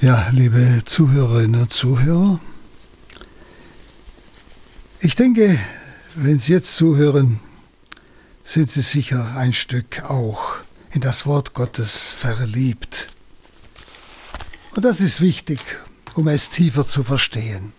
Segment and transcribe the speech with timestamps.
[0.00, 2.38] Ja, liebe Zuhörerinnen und Zuhörer,
[5.00, 5.58] ich denke,
[6.14, 7.40] wenn Sie jetzt zuhören,
[8.44, 10.54] sind Sie sicher ein Stück auch
[10.92, 13.08] in das Wort Gottes verliebt.
[14.76, 15.58] Und das ist wichtig,
[16.14, 17.72] um es tiefer zu verstehen.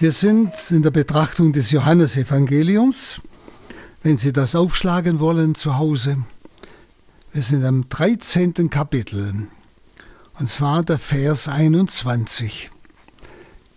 [0.00, 3.20] Wir sind in der Betrachtung des Johannesevangeliums,
[4.02, 6.16] wenn Sie das aufschlagen wollen zu Hause.
[7.32, 8.70] Wir sind am 13.
[8.70, 9.46] Kapitel
[10.40, 12.70] und zwar der Vers 21.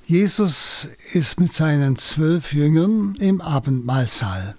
[0.05, 4.55] Jesus ist mit seinen zwölf Jüngern im Abendmahlsaal.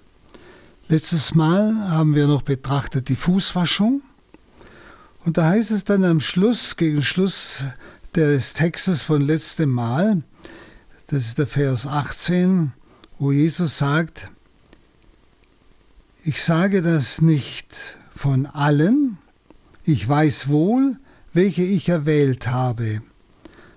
[0.87, 4.03] Letztes Mal haben wir noch betrachtet die Fußwaschung.
[5.25, 7.63] Und da heißt es dann am Schluss, gegen Schluss
[8.15, 10.21] des Textes von letztem Mal,
[11.07, 12.71] das ist der Vers 18,
[13.17, 14.29] wo Jesus sagt,
[16.23, 19.17] ich sage das nicht von allen,
[19.85, 20.97] ich weiß wohl,
[21.35, 23.01] welche ich erwählt habe.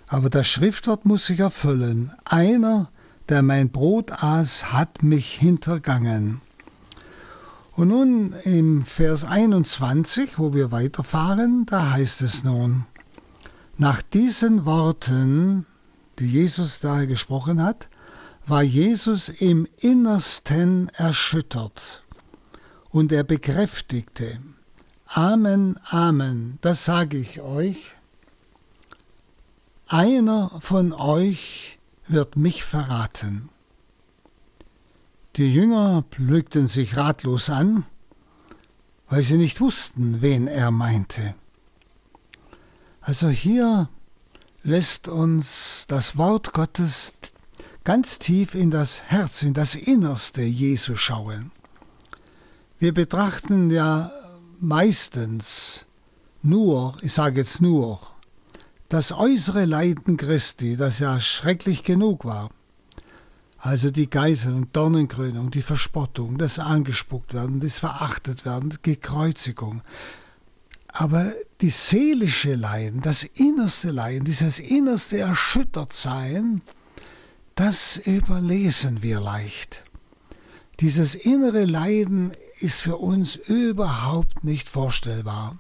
[0.07, 2.13] Aber das Schriftwort muss sich erfüllen.
[2.25, 2.89] Einer,
[3.29, 6.41] der mein Brot aß, hat mich hintergangen.
[7.73, 12.87] Und nun im Vers 21, wo wir weiterfahren, da heißt es nun,
[13.77, 15.67] nach diesen Worten,
[16.21, 17.89] die Jesus da gesprochen hat,
[18.47, 22.05] war Jesus im Innersten erschüttert.
[22.91, 24.39] Und er bekräftigte,
[25.15, 27.93] Amen, Amen, das sage ich euch.
[29.87, 31.79] Einer von euch
[32.09, 33.49] wird mich verraten.
[35.37, 37.87] Die Jünger blickten sich ratlos an,
[39.09, 41.35] weil sie nicht wussten, wen er meinte.
[43.01, 43.89] Also hier
[44.63, 47.15] lässt uns das Wort Gottes
[47.83, 51.51] ganz tief in das Herz, in das Innerste Jesu schauen.
[52.79, 54.13] Wir betrachten ja
[54.61, 55.85] meistens
[56.43, 58.01] nur, ich sage jetzt nur,
[58.89, 62.51] das äußere Leiden Christi, das ja schrecklich genug war,
[63.59, 69.83] also die Geiselung, Dornenkrönung, die Verspottung, das angespuckt werden, das verachtet werden, die Kreuzigung.
[70.87, 76.63] Aber die seelische Leiden, das innerste Leiden, dieses innerste Erschüttertsein,
[77.57, 79.85] das überlesen wir leicht.
[80.79, 85.59] Dieses innere Leiden ist für uns überhaupt nicht vorstellbar.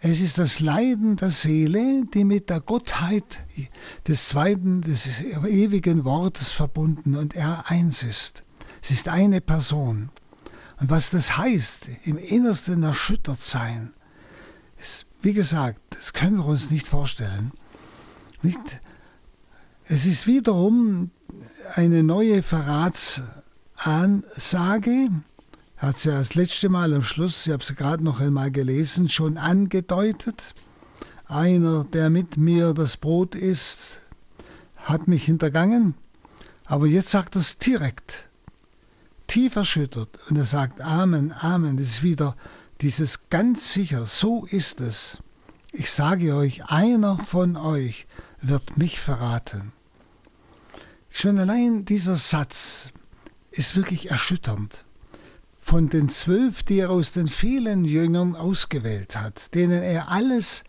[0.00, 3.44] Es ist das Leiden der Seele, die mit der Gottheit
[4.08, 8.42] des zweiten, des ewigen Wortes verbunden und er eins ist.
[8.82, 10.10] Es ist eine Person.
[10.80, 13.92] Und was das heißt, im Innersten erschüttert sein,
[14.80, 17.52] ist, wie gesagt, das können wir uns nicht vorstellen.
[18.42, 18.58] Nicht?
[19.84, 21.12] Es ist wiederum
[21.76, 25.10] eine neue Verratsansage,
[25.82, 29.08] hat sie ja das letzte Mal am Schluss, ich habe sie gerade noch einmal gelesen,
[29.08, 30.54] schon angedeutet.
[31.26, 34.00] Einer, der mit mir das Brot isst,
[34.76, 35.94] hat mich hintergangen.
[36.66, 38.28] Aber jetzt sagt er es direkt,
[39.26, 40.20] tief erschüttert.
[40.30, 41.76] Und er sagt Amen, Amen.
[41.76, 42.36] Das ist wieder
[42.80, 45.18] dieses ganz sicher, so ist es.
[45.72, 48.06] Ich sage euch, einer von euch
[48.40, 49.72] wird mich verraten.
[51.10, 52.90] Schon allein dieser Satz
[53.50, 54.84] ist wirklich erschütternd
[55.62, 60.64] von den zwölf, die er aus den vielen Jüngern ausgewählt hat, denen er alles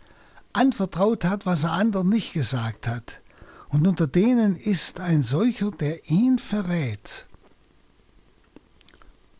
[0.53, 3.19] anvertraut hat, was er anderen nicht gesagt hat.
[3.69, 7.25] Und unter denen ist ein solcher, der ihn verrät.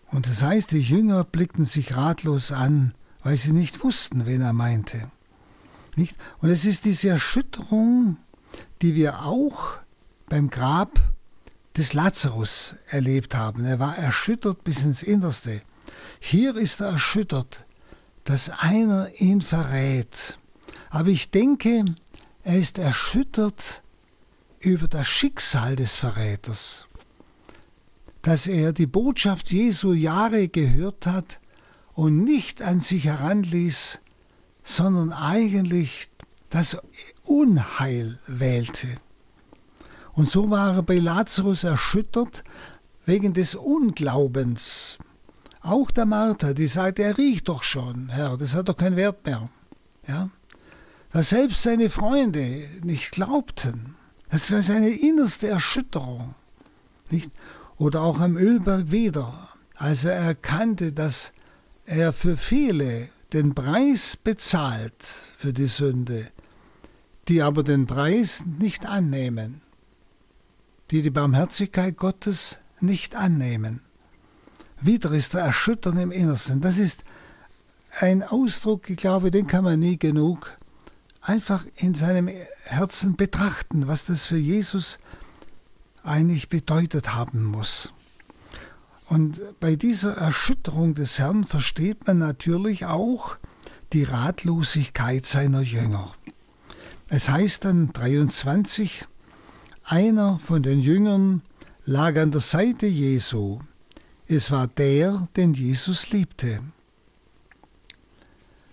[0.08, 4.54] Und das heißt, die Jünger blickten sich ratlos an, weil sie nicht wussten, wen er
[4.54, 5.10] meinte.
[5.96, 6.18] Nicht?
[6.40, 8.18] Und es ist diese Erschütterung,
[8.82, 9.78] die wir auch
[10.30, 11.00] beim Grab
[11.78, 13.66] des Lazarus erlebt haben.
[13.66, 15.62] Er war erschüttert bis ins Innerste.
[16.20, 17.66] Hier ist er erschüttert,
[18.26, 20.38] dass einer ihn verrät.
[20.90, 21.86] Aber ich denke,
[22.44, 23.82] er ist erschüttert
[24.60, 26.86] über das Schicksal des Verräters,
[28.22, 31.40] dass er die Botschaft Jesu Jahre gehört hat
[31.94, 34.00] und nicht an sich heranließ,
[34.64, 36.10] sondern eigentlich
[36.50, 36.78] das
[37.24, 38.88] Unheil wählte.
[40.16, 42.44] Und so war er bei Lazarus erschüttert
[43.06, 45.00] wegen des Unglaubens.
[45.62, 49.26] Auch der Martha, die sagte, er riecht doch schon, Herr, das hat doch keinen Wert
[49.26, 49.50] mehr.
[50.08, 50.30] Ja?
[51.12, 53.96] Dass selbst seine Freunde nicht glaubten.
[54.30, 56.36] Das war seine innerste Erschütterung.
[57.10, 57.32] Nicht?
[57.78, 59.34] Oder auch am Ölberg wieder,
[59.76, 61.34] als er erkannte, dass
[61.86, 65.04] er für viele den Preis bezahlt
[65.38, 66.30] für die Sünde,
[67.28, 69.64] die aber den Preis nicht annehmen
[70.92, 73.82] die die Barmherzigkeit Gottes nicht annehmen.
[74.82, 76.62] Wieder ist er erschüttern im Innersten.
[76.62, 77.04] Das ist
[78.00, 80.58] ein Ausdruck, ich glaube, den kann man nie genug
[81.24, 82.30] einfach in seinem
[82.66, 85.00] Herzen betrachten, was das für Jesus
[86.04, 87.94] eigentlich bedeutet haben muss.
[89.08, 93.38] Und bei dieser Erschütterung des Herrn versteht man natürlich auch
[93.94, 96.14] die Ratlosigkeit seiner Jünger.
[97.08, 99.06] Es heißt dann 23,
[99.84, 101.42] einer von den Jüngern
[101.86, 103.60] lag an der Seite Jesu.
[104.28, 106.62] Es war der, den Jesus liebte.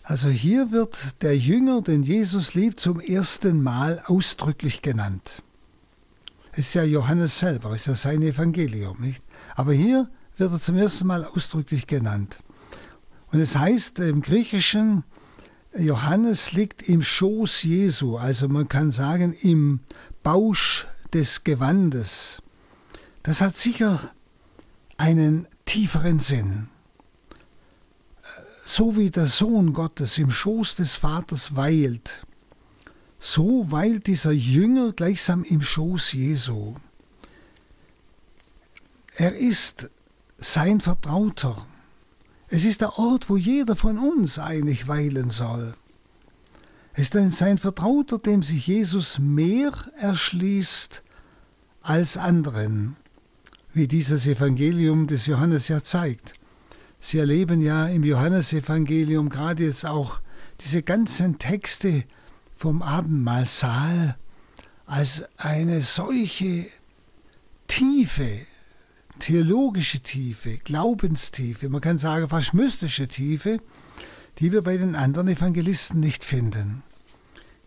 [0.02, 5.42] Also hier wird der Jünger, den Jesus liebt, zum ersten Mal ausdrücklich genannt.
[6.52, 9.22] Es ist ja Johannes selber, es ist ja sein Evangelium, nicht?
[9.54, 12.38] Aber hier wird er zum ersten Mal ausdrücklich genannt.
[13.30, 15.04] Und es heißt im Griechischen,
[15.76, 19.80] Johannes liegt im Schoß Jesu, also man kann sagen im
[20.24, 22.42] Bausch des Gewandes.
[23.22, 24.10] Das hat sicher
[24.96, 26.68] einen tieferen Sinn.
[28.64, 32.24] So wie der Sohn Gottes im Schoß des Vaters weilt,
[33.18, 36.76] so weilt dieser Jünger gleichsam im Schoß Jesu.
[39.16, 39.90] Er ist
[40.38, 41.66] sein Vertrauter.
[42.48, 45.74] Es ist der Ort, wo jeder von uns eigentlich weilen soll.
[46.96, 51.02] Ist sein Vertrauter, dem sich Jesus mehr erschließt
[51.82, 52.96] als anderen,
[53.72, 56.34] wie dieses Evangelium des Johannes ja zeigt.
[56.98, 60.20] Sie erleben ja im Johannesevangelium gerade jetzt auch
[60.60, 62.04] diese ganzen Texte
[62.54, 64.16] vom Abendmahlsaal
[64.84, 66.66] als eine solche
[67.68, 68.28] Tiefe,
[69.20, 73.60] theologische Tiefe, Glaubenstiefe, man kann sagen fast mystische Tiefe,
[74.38, 76.82] die wir bei den anderen Evangelisten nicht finden.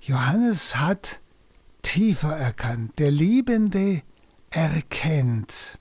[0.01, 1.19] Johannes hat
[1.81, 2.97] tiefer erkannt.
[2.99, 4.01] Der Liebende
[4.49, 5.77] erkennt.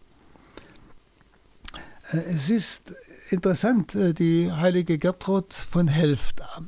[2.12, 2.93] Äh, es ist
[3.31, 6.62] interessant, äh, die heilige Gertrud von Helfta.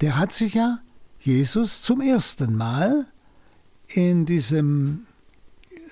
[0.00, 0.78] Der hat sich ja
[1.20, 3.06] Jesus zum ersten Mal
[3.88, 5.06] in diesem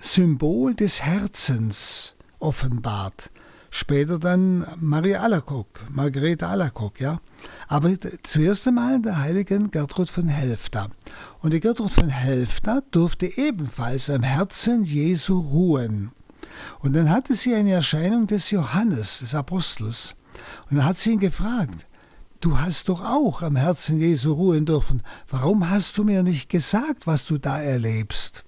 [0.01, 3.31] Symbol des Herzens offenbart.
[3.77, 7.21] Später dann Maria Alacock, Margarete Alacock, ja.
[7.67, 7.91] Aber
[8.23, 10.91] zuerst einmal der heiligen Gertrud von Helfta.
[11.41, 16.13] Und die Gertrud von Helfta durfte ebenfalls am Herzen Jesu ruhen.
[16.79, 20.15] Und dann hatte sie eine Erscheinung des Johannes, des Apostels.
[20.71, 21.85] Und dann hat sie ihn gefragt,
[22.39, 25.03] du hast doch auch am Herzen Jesu ruhen dürfen.
[25.29, 28.45] Warum hast du mir nicht gesagt, was du da erlebst?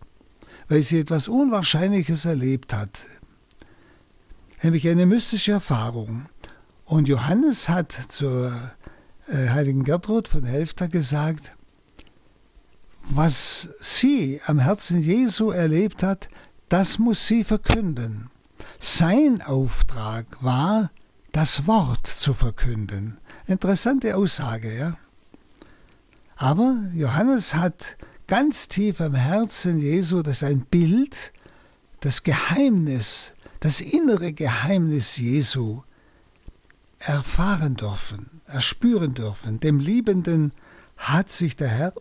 [0.68, 3.00] Weil sie etwas Unwahrscheinliches erlebt hat
[4.66, 6.26] nämlich eine mystische Erfahrung.
[6.84, 8.52] Und Johannes hat zur
[9.28, 11.52] äh, heiligen Gertrud von Helfta gesagt,
[13.04, 16.28] was sie am Herzen Jesu erlebt hat,
[16.68, 18.28] das muss sie verkünden.
[18.80, 20.90] Sein Auftrag war,
[21.30, 23.18] das Wort zu verkünden.
[23.46, 24.98] Interessante Aussage, ja.
[26.34, 27.96] Aber Johannes hat
[28.26, 31.32] ganz tief am Herzen Jesu, das ist ein Bild,
[32.00, 35.82] das Geheimnis das innere Geheimnis Jesu
[36.98, 39.60] erfahren dürfen, erspüren dürfen.
[39.60, 40.52] Dem Liebenden
[40.96, 41.94] hat sich der Herr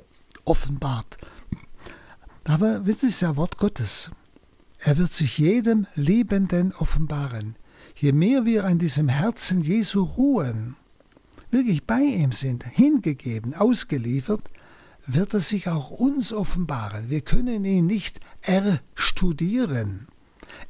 [0.46, 1.18] offenbart.
[2.46, 4.12] Aber wissen Sie, es ist ja Wort Gottes.
[4.80, 7.56] Er wird sich jedem Liebenden offenbaren.
[7.96, 10.76] Je mehr wir an diesem Herzen Jesu ruhen,
[11.50, 14.50] wirklich bei ihm sind, hingegeben, ausgeliefert,
[15.08, 17.10] wird er sich auch uns offenbaren.
[17.10, 20.08] Wir können ihn nicht erstudieren.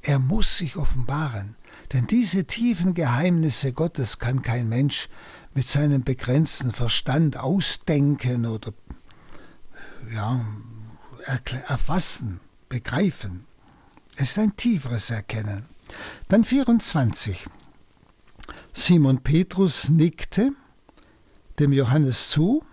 [0.01, 1.55] Er muss sich offenbaren,
[1.93, 5.09] denn diese tiefen Geheimnisse Gottes kann kein Mensch
[5.53, 8.73] mit seinem begrenzten Verstand ausdenken oder
[10.13, 10.45] ja,
[11.67, 12.39] erfassen,
[12.69, 13.45] begreifen.
[14.15, 15.65] Es ist ein tieferes Erkennen.
[16.27, 17.45] Dann 24.
[18.73, 20.51] Simon Petrus nickte
[21.59, 22.63] dem Johannes zu,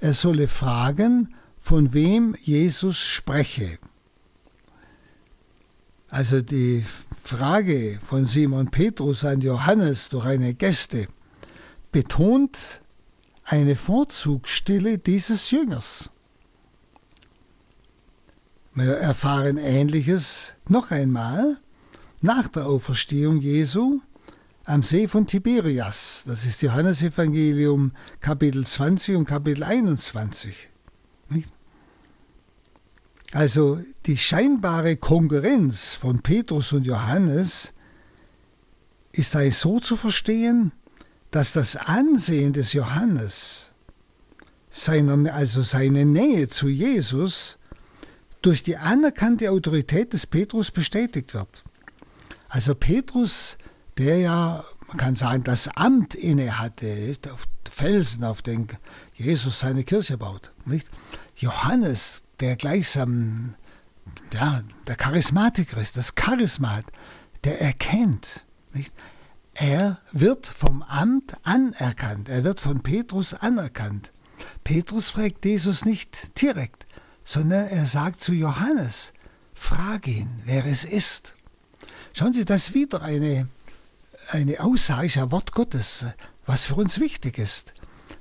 [0.00, 3.78] er solle fragen, von wem Jesus spreche.
[6.10, 6.84] Also die
[7.22, 11.06] Frage von Simon Petrus an Johannes durch eine Gäste
[11.92, 12.80] betont
[13.44, 16.10] eine Vorzugsstille dieses Jüngers.
[18.74, 21.58] Wir erfahren Ähnliches noch einmal
[22.22, 24.00] nach der Auferstehung Jesu
[24.64, 26.24] am See von Tiberias.
[26.26, 30.69] Das ist Johannes Evangelium Kapitel 20 und Kapitel 21.
[33.32, 37.72] Also die scheinbare Konkurrenz von Petrus und Johannes
[39.12, 40.72] ist da so zu verstehen,
[41.30, 43.72] dass das Ansehen des Johannes,
[44.70, 47.58] seiner, also seine Nähe zu Jesus,
[48.42, 51.62] durch die anerkannte Autorität des Petrus bestätigt wird.
[52.48, 53.58] Also Petrus,
[53.96, 58.66] der ja man kann sagen, das Amt inne hatte, ist auf Felsen, auf den
[59.14, 60.52] Jesus seine Kirche baut.
[60.64, 60.88] Nicht?
[61.36, 63.54] Johannes, der gleichsam
[64.32, 66.86] ja, der Charismatiker ist, das Charisma hat,
[67.44, 68.44] der erkennt.
[68.72, 68.92] Nicht?
[69.54, 74.12] Er wird vom Amt anerkannt, er wird von Petrus anerkannt.
[74.64, 76.86] Petrus fragt Jesus nicht direkt,
[77.24, 79.12] sondern er sagt zu Johannes,
[79.52, 81.36] frag ihn, wer es ist.
[82.12, 83.48] Schauen Sie, das ist wieder eine,
[84.30, 86.06] eine Aussage, ein Wort Gottes,
[86.46, 87.74] was für uns wichtig ist.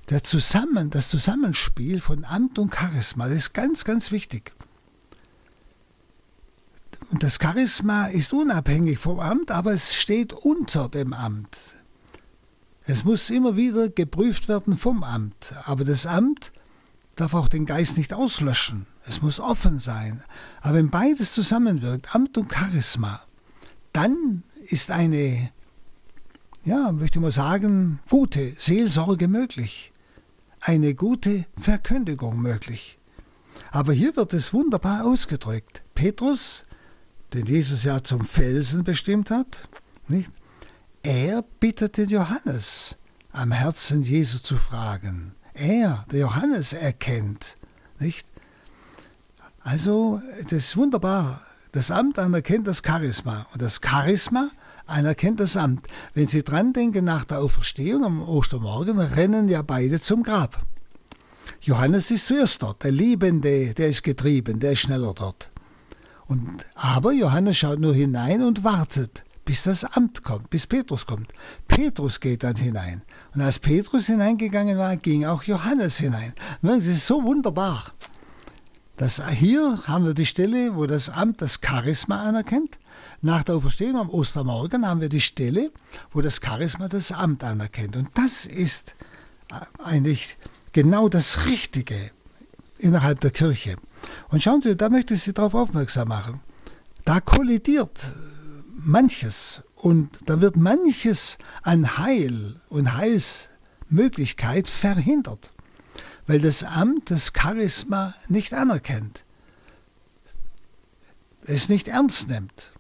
[0.10, 4.54] Der Zusammen, das Zusammenspiel von Amt und Charisma, das ist ganz, ganz wichtig.
[7.12, 11.56] Und das Charisma ist unabhängig vom Amt, aber es steht unter dem Amt.
[12.86, 16.54] Es muss immer wieder geprüft werden vom Amt, aber das Amt
[17.16, 18.88] darf auch den Geist nicht auslöschen.
[19.06, 20.24] Es muss offen sein.
[20.62, 23.22] Aber wenn beides zusammenwirkt, Amt und Charisma,
[23.94, 25.52] dann ist eine,
[26.64, 29.92] ja, möchte ich mal sagen, gute Seelsorge möglich.
[30.62, 32.98] Eine gute Verkündigung möglich.
[33.72, 35.84] Aber hier wird es wunderbar ausgedrückt.
[35.96, 36.66] Petrus
[37.34, 39.68] den Jesus ja zum Felsen bestimmt hat,
[40.08, 40.32] nicht?
[41.04, 42.96] er bittet den Johannes,
[43.32, 45.34] am Herzen Jesu zu fragen.
[45.54, 47.58] Er, der Johannes, erkennt,
[48.00, 48.28] nicht?
[49.62, 51.42] Also, das ist wunderbar.
[51.72, 54.50] Das Amt anerkennt das Charisma und das Charisma
[54.90, 55.88] anerkennt das Amt.
[56.14, 60.66] Wenn Sie dran denken, nach der Auferstehung am Ostermorgen rennen ja beide zum Grab.
[61.62, 65.52] Johannes ist zuerst dort, der Liebende, der ist getrieben, der ist schneller dort.
[66.28, 71.34] Und, aber Johannes schaut nur hinein und wartet, bis das Amt kommt, bis Petrus kommt.
[71.68, 73.02] Petrus geht dann hinein.
[73.34, 76.34] Und als Petrus hineingegangen war, ging auch Johannes hinein.
[76.62, 77.84] Das ist so wunderbar.
[78.96, 82.78] Das, hier haben wir die Stelle, wo das Amt das Charisma anerkennt.
[83.22, 85.72] Nach der Auferstehung am Ostermorgen haben wir die Stelle,
[86.12, 87.98] wo das Charisma das Amt anerkennt.
[87.98, 88.96] Und das ist
[89.78, 90.38] eigentlich
[90.72, 92.12] genau das Richtige
[92.78, 93.76] innerhalb der Kirche.
[94.30, 96.40] Und schauen Sie, da möchte ich Sie darauf aufmerksam machen.
[97.04, 98.00] Da kollidiert
[98.78, 105.52] manches und da wird manches an Heil und Heilsmöglichkeit verhindert,
[106.28, 109.26] weil das Amt das Charisma nicht anerkennt,
[111.46, 112.72] es nicht ernst nimmt.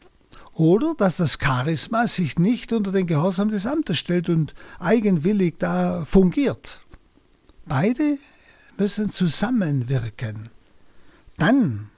[0.59, 6.03] Oder dass das Charisma sich nicht unter den Gehorsam des Amtes stellt und eigenwillig da
[6.03, 6.81] fungiert.
[7.65, 8.17] Beide
[8.77, 10.49] müssen zusammenwirken.
[11.37, 11.89] Dann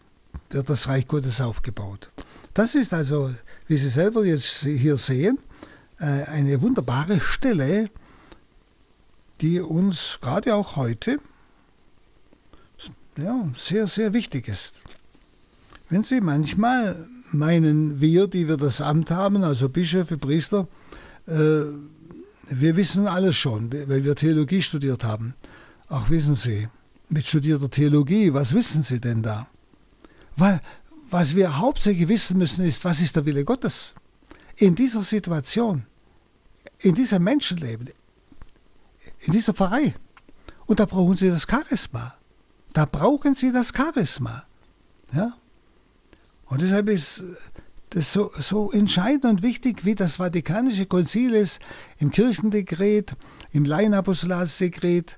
[0.51, 2.12] wird das Reich Gottes aufgebaut.
[2.53, 3.34] Das ist also,
[3.65, 5.39] wie Sie selber jetzt hier sehen,
[5.98, 7.89] äh, eine wunderbare Stelle,
[9.41, 11.20] die uns gerade auch heute
[13.18, 14.84] ja, sehr, sehr wichtig ist.
[15.89, 20.68] Wenn Sie manchmal meinen, wir, die wir das Amt haben, also Bischöfe, Priester,
[21.28, 21.64] äh,
[22.50, 25.36] wir wissen alles schon, weil wir Theologie studiert haben.
[25.88, 26.68] Ach, wissen Sie,
[27.10, 29.48] mit studierter Theologie, was wissen Sie denn da?
[30.38, 30.62] Weil,
[31.10, 33.94] was wir hauptsächlich wissen müssen, ist, was ist der Wille Gottes?
[34.56, 35.86] In dieser Situation,
[36.80, 37.90] in diesem Menschenleben,
[39.20, 39.94] in dieser Pfarrei.
[40.66, 42.16] Und da brauchen Sie das Charisma.
[42.74, 44.46] Da brauchen Sie das Charisma.
[45.14, 45.34] Ja?
[46.51, 47.24] Und deshalb ist
[47.91, 51.62] das so, so entscheidend und wichtig, wie das Vatikanische Konzil es
[51.98, 53.15] im Kirchendekret,
[53.53, 55.17] im Laienapostolatsdekret,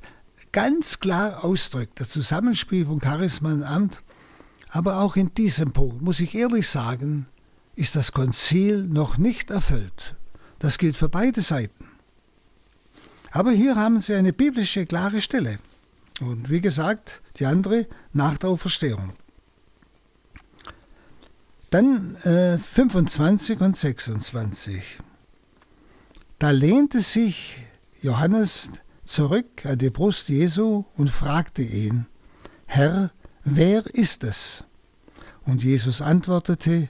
[0.51, 4.03] ganz klar ausdrückt, das Zusammenspiel von Charisma und Amt.
[4.69, 7.25] Aber auch in diesem Punkt, muss ich ehrlich sagen,
[7.75, 10.15] ist das Konzil noch nicht erfüllt.
[10.59, 11.87] Das gilt für beide Seiten.
[13.31, 15.57] Aber hier haben Sie eine biblische klare Stelle.
[16.21, 19.13] Und wie gesagt, die andere nach der Auferstehung.
[21.73, 24.83] Dann äh, 25 und 26.
[26.37, 27.65] Da lehnte sich
[27.99, 28.69] Johannes
[29.03, 32.05] zurück an die Brust Jesu und fragte ihn,
[32.67, 33.09] Herr,
[33.43, 34.65] wer ist es?
[35.47, 36.89] Und Jesus antwortete,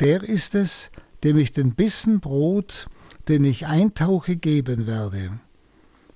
[0.00, 0.90] der ist es,
[1.22, 2.88] dem ich den Bissen Brot,
[3.28, 5.38] den ich eintauche, geben werde.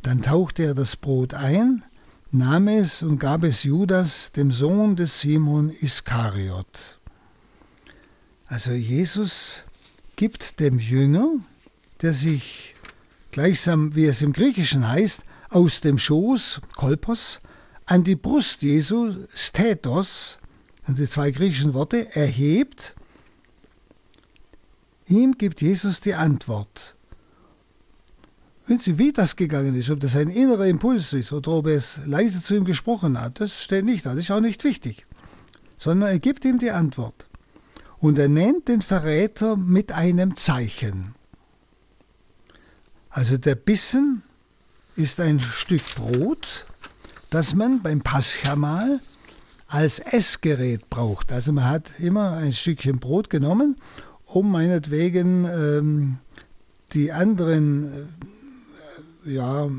[0.03, 1.85] Dann tauchte er das Brot ein,
[2.33, 6.99] nahm es und gab es Judas, dem Sohn des Simon Iskariot.
[8.53, 9.63] Also Jesus
[10.15, 11.37] gibt dem Jünger,
[12.03, 12.75] der sich
[13.31, 17.41] gleichsam wie es im Griechischen heißt, aus dem Schoß, Kolpos,
[17.87, 20.39] an die Brust Jesu, Stetos,
[20.85, 22.95] sind die zwei griechischen Worte, erhebt,
[25.07, 26.95] ihm gibt Jesus die Antwort.
[28.67, 31.77] Wenn Sie, wie das gegangen ist, ob das ein innerer Impuls ist oder ob er
[31.77, 35.07] es leise zu ihm gesprochen hat, das steht nicht da, das ist auch nicht wichtig,
[35.79, 37.27] sondern er gibt ihm die Antwort.
[38.03, 41.15] Und er nennt den Verräter mit einem Zeichen.
[43.11, 44.25] Also der Bissen
[44.97, 46.67] ist ein Stück Brot,
[47.31, 48.99] das man beim Paschamal
[49.69, 51.31] als Essgerät braucht.
[51.31, 53.77] Also man hat immer ein Stückchen Brot genommen,
[54.27, 56.19] um meinetwegen ähm,
[56.95, 58.09] die anderen
[59.25, 59.71] äh, ja,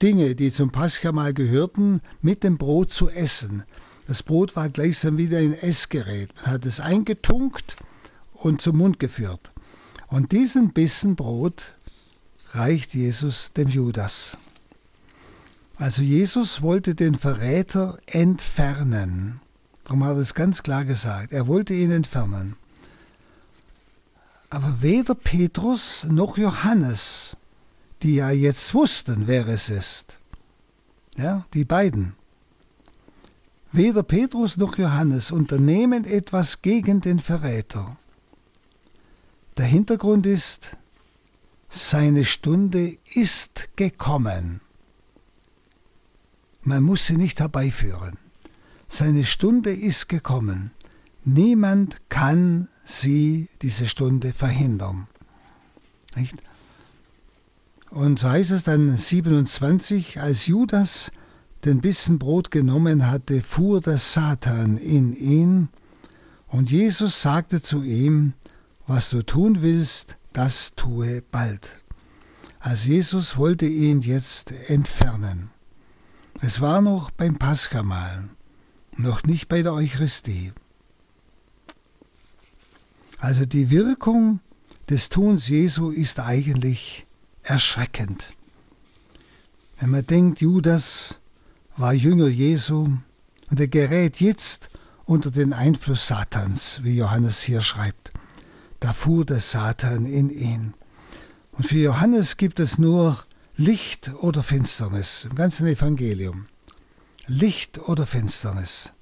[0.00, 3.64] Dinge, die zum Paschamal gehörten, mit dem Brot zu essen.
[4.06, 6.32] Das Brot war gleichsam wieder ein Essgerät.
[6.36, 7.76] Man hat es eingetunkt
[8.34, 9.50] und zum Mund geführt.
[10.06, 11.74] Und diesen Bissen Brot
[12.52, 14.38] reicht Jesus dem Judas.
[15.76, 19.40] Also Jesus wollte den Verräter entfernen.
[19.84, 21.32] Darum hat er es ganz klar gesagt.
[21.32, 22.56] Er wollte ihn entfernen.
[24.48, 27.36] Aber weder Petrus noch Johannes,
[28.02, 30.18] die ja jetzt wussten, wer es ist,
[31.16, 32.14] ja, die beiden,
[33.76, 37.96] weder Petrus noch Johannes unternehmen etwas gegen den Verräter.
[39.56, 40.76] Der Hintergrund ist,
[41.68, 44.60] seine Stunde ist gekommen.
[46.62, 48.18] Man muss sie nicht herbeiführen.
[48.88, 50.70] Seine Stunde ist gekommen.
[51.24, 55.06] Niemand kann sie, diese Stunde, verhindern.
[56.14, 56.36] Nicht?
[57.90, 61.10] Und so heißt es dann 27, als Judas
[61.66, 65.68] den Bissen Brot genommen hatte, fuhr der Satan in ihn,
[66.46, 68.32] und Jesus sagte zu ihm,
[68.86, 71.68] was du tun willst, das tue bald.
[72.60, 75.50] Also Jesus wollte ihn jetzt entfernen.
[76.40, 78.28] Es war noch beim Paschamahl,
[78.96, 80.52] noch nicht bei der Eucharistie.
[83.18, 84.40] Also die Wirkung
[84.88, 87.06] des Tuns Jesu ist eigentlich
[87.42, 88.34] erschreckend.
[89.80, 91.20] Wenn man denkt, Judas
[91.76, 92.88] war Jünger Jesu
[93.50, 94.70] und er gerät jetzt
[95.04, 98.12] unter den Einfluss Satans, wie Johannes hier schreibt.
[98.80, 100.74] Da fuhr der Satan in ihn.
[101.52, 103.22] Und für Johannes gibt es nur
[103.56, 106.46] Licht oder Finsternis im ganzen Evangelium.
[107.26, 108.92] Licht oder Finsternis.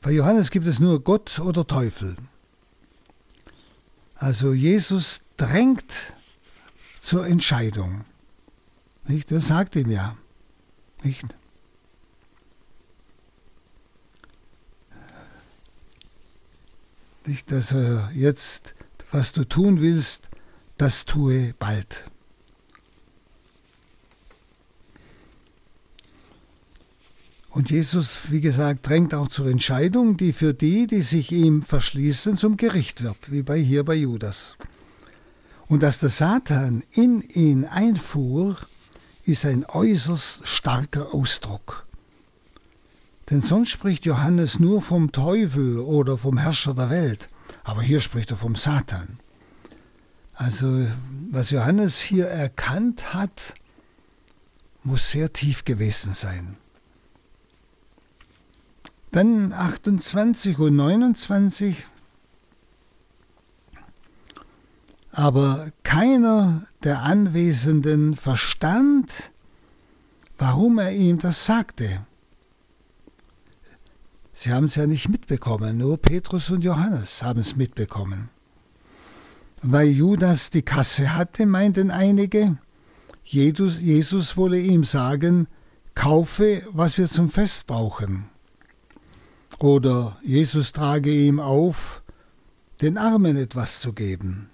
[0.00, 2.16] Bei Johannes gibt es nur Gott oder Teufel.
[4.14, 5.92] Also Jesus drängt
[7.00, 8.04] zur Entscheidung.
[9.06, 9.32] Nicht?
[9.32, 10.16] Er sagt ihm ja.
[11.02, 11.24] Nicht?
[17.30, 18.74] Nicht, dass er jetzt,
[19.12, 20.30] was du tun willst,
[20.78, 22.10] das tue bald.
[27.50, 32.36] Und Jesus, wie gesagt, drängt auch zur Entscheidung, die für die, die sich ihm verschließen,
[32.36, 34.56] zum Gericht wird, wie bei hier bei Judas.
[35.68, 38.56] Und dass der Satan in ihn einfuhr,
[39.24, 41.86] ist ein äußerst starker Ausdruck.
[43.30, 47.28] Denn sonst spricht Johannes nur vom Teufel oder vom Herrscher der Welt,
[47.62, 49.20] aber hier spricht er vom Satan.
[50.34, 50.86] Also
[51.30, 53.54] was Johannes hier erkannt hat,
[54.82, 56.56] muss sehr tief gewesen sein.
[59.12, 61.84] Dann 28 und 29.
[65.12, 69.30] Aber keiner der Anwesenden verstand,
[70.38, 72.06] warum er ihm das sagte.
[74.42, 78.30] Sie haben es ja nicht mitbekommen, nur Petrus und Johannes haben es mitbekommen.
[79.60, 82.56] Weil Judas die Kasse hatte, meinten einige,
[83.22, 85.46] Jesus, Jesus wolle ihm sagen,
[85.94, 88.30] kaufe, was wir zum Fest brauchen.
[89.58, 92.02] Oder Jesus trage ihm auf,
[92.80, 94.48] den Armen etwas zu geben.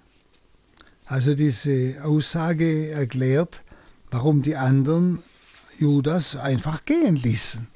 [1.05, 3.63] Also diese Aussage erklärt,
[4.11, 5.23] warum die anderen
[5.79, 7.67] Judas einfach gehen ließen.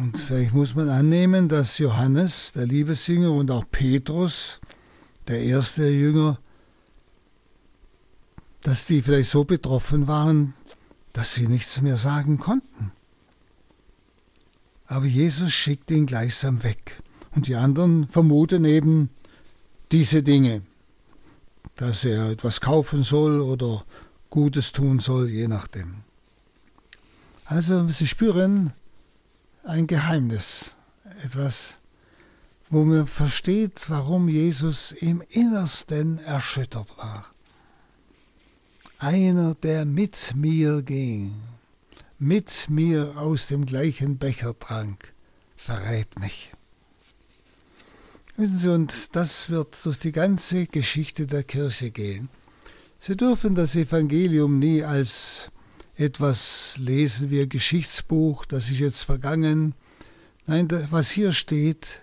[0.00, 4.58] Und vielleicht muss man annehmen, dass Johannes, der Liebesjünger, und auch Petrus,
[5.28, 6.38] der erste Jünger,
[8.62, 10.54] dass die vielleicht so betroffen waren,
[11.12, 12.92] dass sie nichts mehr sagen konnten.
[14.86, 17.02] Aber Jesus schickt ihn gleichsam weg.
[17.34, 19.10] Und die anderen vermuten eben
[19.92, 20.62] diese Dinge,
[21.76, 23.84] dass er etwas kaufen soll oder
[24.30, 25.96] Gutes tun soll, je nachdem.
[27.44, 28.72] Also Sie spüren
[29.64, 30.76] ein Geheimnis,
[31.24, 31.78] etwas,
[32.68, 37.26] wo man versteht, warum Jesus im Innersten erschüttert war.
[38.98, 41.34] Einer, der mit mir ging,
[42.18, 45.12] mit mir aus dem gleichen Becher trank,
[45.56, 46.52] verrät mich.
[48.36, 52.28] Wissen Sie, und das wird durch die ganze Geschichte der Kirche gehen.
[52.98, 55.50] Sie dürfen das Evangelium nie als
[56.00, 59.74] etwas lesen ein Geschichtsbuch, das ist jetzt vergangen.
[60.46, 62.02] Nein, was hier steht,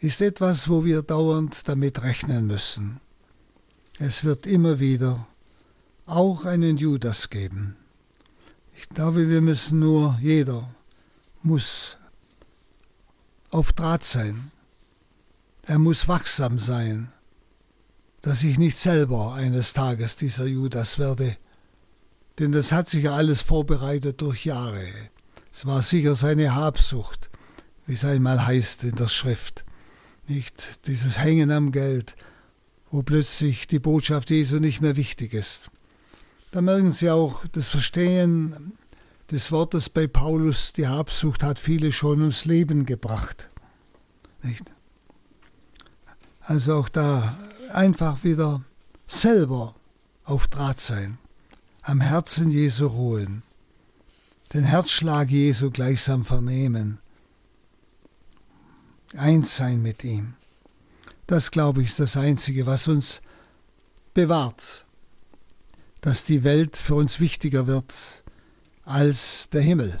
[0.00, 3.00] ist etwas, wo wir dauernd damit rechnen müssen.
[3.98, 5.26] es wird immer wieder
[6.06, 7.76] auch einen Judas geben.
[8.76, 10.68] Ich glaube, wir müssen nur, jeder
[11.42, 11.96] muss
[13.50, 14.50] auf Draht sein.
[15.62, 17.12] Er muss wachsam sein,
[18.22, 21.36] dass ich nicht selber eines Tages dieser Judas werde.
[22.40, 24.86] Denn das hat sich ja alles vorbereitet durch Jahre.
[25.52, 27.28] Es war sicher seine Habsucht,
[27.84, 29.66] wie es einmal heißt in der Schrift.
[30.26, 32.16] Nicht dieses Hängen am Geld,
[32.90, 35.70] wo plötzlich die Botschaft Jesu nicht mehr wichtig ist.
[36.50, 38.72] Da merken Sie auch das Verstehen
[39.30, 43.50] des Wortes bei Paulus, die Habsucht hat viele schon ums Leben gebracht.
[44.42, 44.64] Nicht?
[46.40, 47.36] Also auch da
[47.70, 48.64] einfach wieder
[49.06, 49.74] selber
[50.24, 51.18] auf Draht sein,
[51.82, 53.42] am Herzen Jesu ruhen,
[54.52, 56.98] den Herzschlag Jesu gleichsam vernehmen,
[59.16, 60.34] eins sein mit ihm.
[61.26, 63.22] Das, glaube ich, ist das Einzige, was uns
[64.14, 64.84] bewahrt,
[66.00, 68.24] dass die Welt für uns wichtiger wird
[68.84, 70.00] als der Himmel.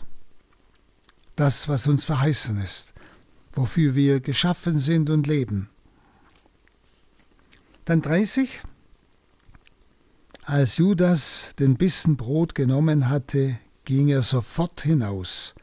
[1.36, 2.92] Das, was uns verheißen ist,
[3.52, 5.70] wofür wir geschaffen sind und leben.
[7.84, 8.60] Dann 30.
[10.44, 15.54] Als Judas den Bissen Brot genommen hatte, ging er sofort hinaus.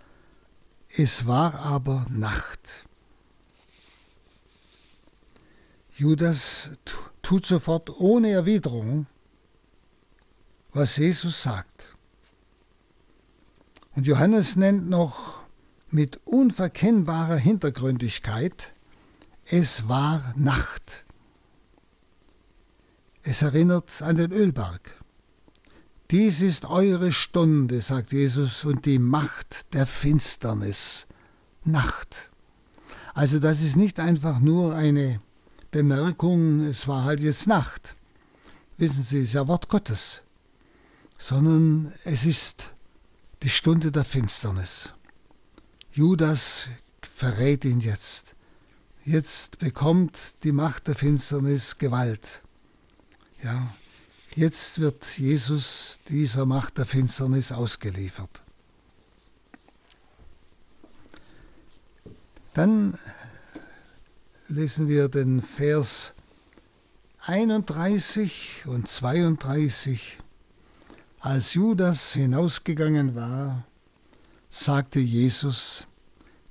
[0.90, 2.86] Es war aber Nacht.
[5.96, 6.78] Judas
[7.24, 9.08] tut sofort ohne Erwiderung,
[10.72, 11.96] was Jesus sagt.
[13.96, 15.42] Und Johannes nennt noch
[15.90, 18.74] mit unverkennbarer Hintergründigkeit,
[19.46, 21.07] es war Nacht.
[23.30, 24.90] Es erinnert an den Ölberg.
[26.12, 31.08] Dies ist eure Stunde, sagt Jesus, und die Macht der Finsternis.
[31.66, 32.30] Nacht.
[33.14, 35.20] Also das ist nicht einfach nur eine
[35.72, 37.98] Bemerkung, es war halt jetzt Nacht.
[38.78, 40.22] Wissen Sie, es ist ja Wort Gottes.
[41.18, 42.76] Sondern es ist
[43.44, 44.94] die Stunde der Finsternis.
[45.92, 46.70] Judas
[47.02, 48.36] verrät ihn jetzt.
[49.04, 52.42] Jetzt bekommt die Macht der Finsternis Gewalt.
[53.44, 53.72] Ja,
[54.36, 58.44] jetzt wird Jesus dieser Macht der Finsternis ausgeliefert.
[62.56, 62.98] Dann
[64.48, 66.14] lesen wir den Vers
[67.20, 70.18] 31 und 32.
[71.20, 73.64] Als Judas hinausgegangen war,
[74.50, 75.86] sagte Jesus,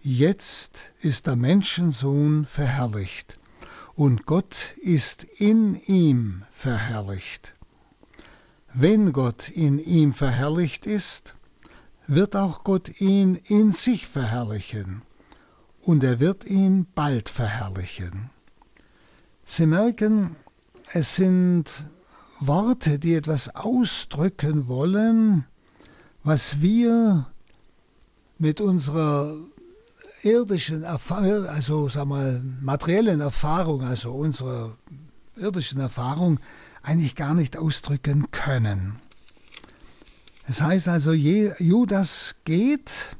[0.03, 3.38] Jetzt ist der Menschensohn verherrlicht
[3.97, 7.55] und Gott ist in ihm verherrlicht.
[8.75, 11.35] Wenn Gott in ihm verherrlicht ist,
[12.07, 15.03] wird auch Gott ihn in sich verherrlichen
[15.81, 18.31] und er wird ihn bald verherrlichen.
[19.45, 20.37] Sie merken,
[20.93, 21.85] es sind
[22.39, 25.47] Worte, die etwas ausdrücken wollen,
[26.23, 27.27] was wir
[28.39, 29.39] mit unserer
[30.27, 34.77] irdischen Erfahrung, also sag mal, materiellen Erfahrung, also unserer
[35.37, 36.41] irdischen Erfahrung,
[36.83, 38.97] eigentlich gar nicht ausdrücken können.
[40.47, 43.17] Das heißt also, Judas geht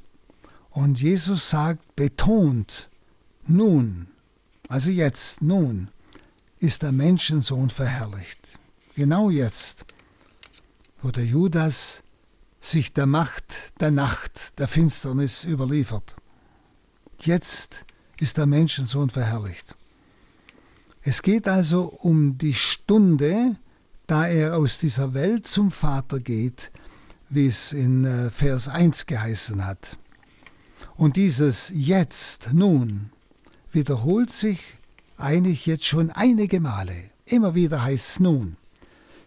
[0.71, 2.88] und Jesus sagt, betont,
[3.47, 4.09] nun,
[4.69, 5.88] also jetzt, nun,
[6.59, 8.59] ist der Menschensohn verherrlicht.
[8.95, 9.85] Genau jetzt,
[11.03, 12.03] wo der Judas
[12.61, 13.45] sich der Macht
[13.81, 16.16] der Nacht, der Finsternis überliefert.
[17.20, 17.85] Jetzt
[18.20, 19.74] ist der Menschensohn verherrlicht.
[21.02, 23.57] Es geht also um die Stunde,
[24.07, 26.70] da er aus dieser Welt zum Vater geht,
[27.29, 29.98] wie es in äh, Vers 1 geheißen hat.
[30.96, 33.11] Und dieses Jetzt, nun,
[33.72, 34.61] wiederholt sich
[35.16, 37.11] eigentlich jetzt schon einige Male.
[37.24, 38.57] Immer wieder heißt es nun.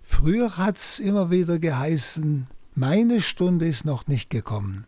[0.03, 4.85] Früher hat es immer wieder geheißen, meine Stunde ist noch nicht gekommen.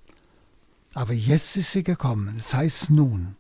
[0.94, 2.34] Aber jetzt ist sie gekommen.
[2.38, 3.36] Das heißt nun.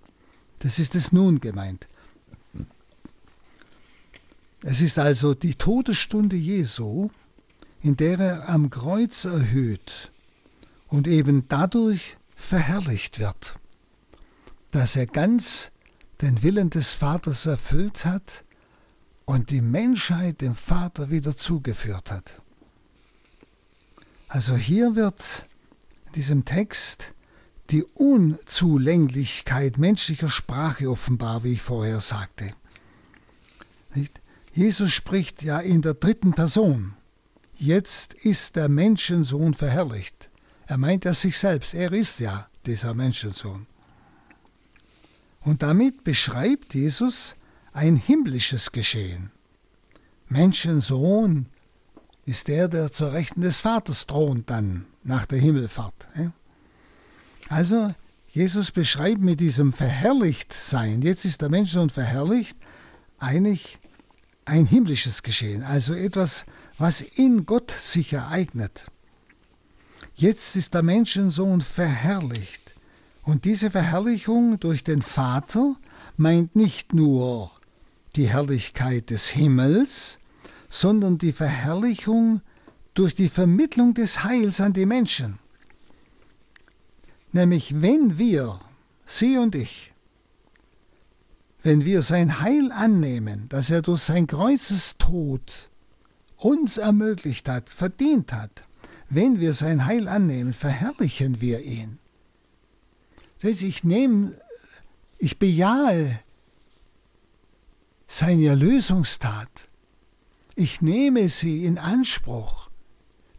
[0.59, 1.87] Das ist es nun gemeint.
[4.63, 7.09] Es ist also die Todesstunde Jesu,
[7.81, 10.11] in der er am Kreuz erhöht
[10.87, 13.55] und eben dadurch verherrlicht wird,
[14.69, 15.71] dass er ganz
[16.21, 18.45] den Willen des Vaters erfüllt hat
[19.25, 22.39] und die Menschheit dem Vater wieder zugeführt hat.
[24.27, 25.47] Also hier wird
[26.07, 27.13] in diesem Text
[27.71, 32.53] die Unzulänglichkeit menschlicher Sprache offenbar, wie ich vorher sagte.
[34.53, 36.93] Jesus spricht ja in der dritten Person.
[37.55, 40.29] Jetzt ist der Menschensohn verherrlicht.
[40.65, 43.67] Er meint ja sich selbst, er ist ja dieser Menschensohn.
[45.41, 47.35] Und damit beschreibt Jesus
[47.71, 49.31] ein himmlisches Geschehen.
[50.27, 51.47] Menschensohn
[52.25, 56.07] ist der, der zur Rechten des Vaters thront dann nach der Himmelfahrt.
[57.51, 57.93] Also
[58.29, 62.55] Jesus beschreibt mit diesem verherrlicht sein, jetzt ist der Menschensohn verherrlicht,
[63.19, 63.77] eigentlich
[64.45, 66.45] ein himmlisches Geschehen, also etwas,
[66.77, 68.85] was in Gott sich ereignet.
[70.15, 72.73] Jetzt ist der Menschensohn verherrlicht.
[73.23, 75.75] Und diese Verherrlichung durch den Vater
[76.15, 77.51] meint nicht nur
[78.15, 80.19] die Herrlichkeit des Himmels,
[80.69, 82.39] sondern die Verherrlichung
[82.93, 85.40] durch die Vermittlung des Heils an die Menschen.
[87.31, 88.59] Nämlich wenn wir,
[89.05, 89.93] Sie und ich,
[91.63, 95.69] wenn wir sein Heil annehmen, das er durch sein Kreuzestod
[96.37, 98.65] uns ermöglicht hat, verdient hat,
[99.09, 101.99] wenn wir sein Heil annehmen, verherrlichen wir ihn.
[103.39, 104.35] Das heißt, ich nehme,
[105.17, 106.19] ich bejahe
[108.07, 109.69] seine Erlösungstat.
[110.55, 112.69] Ich nehme sie in Anspruch.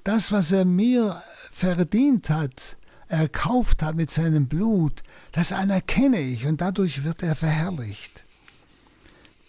[0.05, 2.77] Das, was er mir verdient hat,
[3.13, 8.25] erkauft hat mit seinem Blut, das anerkenne ich und dadurch wird er verherrlicht.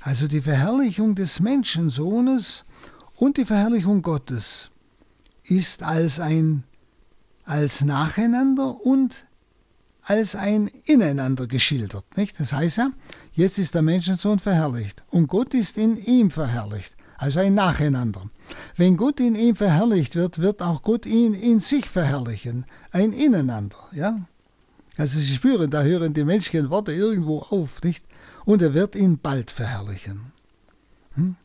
[0.01, 2.65] Also die Verherrlichung des Menschensohnes
[3.15, 4.69] und die Verherrlichung Gottes
[5.45, 6.63] ist als ein
[7.45, 9.25] als nacheinander und
[10.01, 12.05] als ein Ineinander geschildert.
[12.17, 12.39] Nicht?
[12.39, 12.91] Das heißt ja,
[13.33, 16.95] jetzt ist der Menschensohn verherrlicht und Gott ist in ihm verherrlicht.
[17.17, 18.29] Also ein Nacheinander.
[18.75, 22.65] Wenn Gott in ihm verherrlicht wird, wird auch Gott ihn in sich verherrlichen.
[22.93, 23.75] Ein Ineinander.
[23.91, 24.19] Ja?
[24.97, 27.81] Also Sie spüren, da hören die menschlichen Worte irgendwo auf.
[27.81, 28.05] nicht?
[28.45, 30.31] Und er wird ihn bald verherrlichen.
[31.15, 31.35] Hm?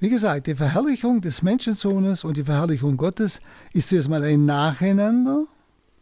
[0.00, 3.40] Wie gesagt, die Verherrlichung des Menschensohnes und die Verherrlichung Gottes
[3.74, 5.44] ist erstmal ein Nacheinander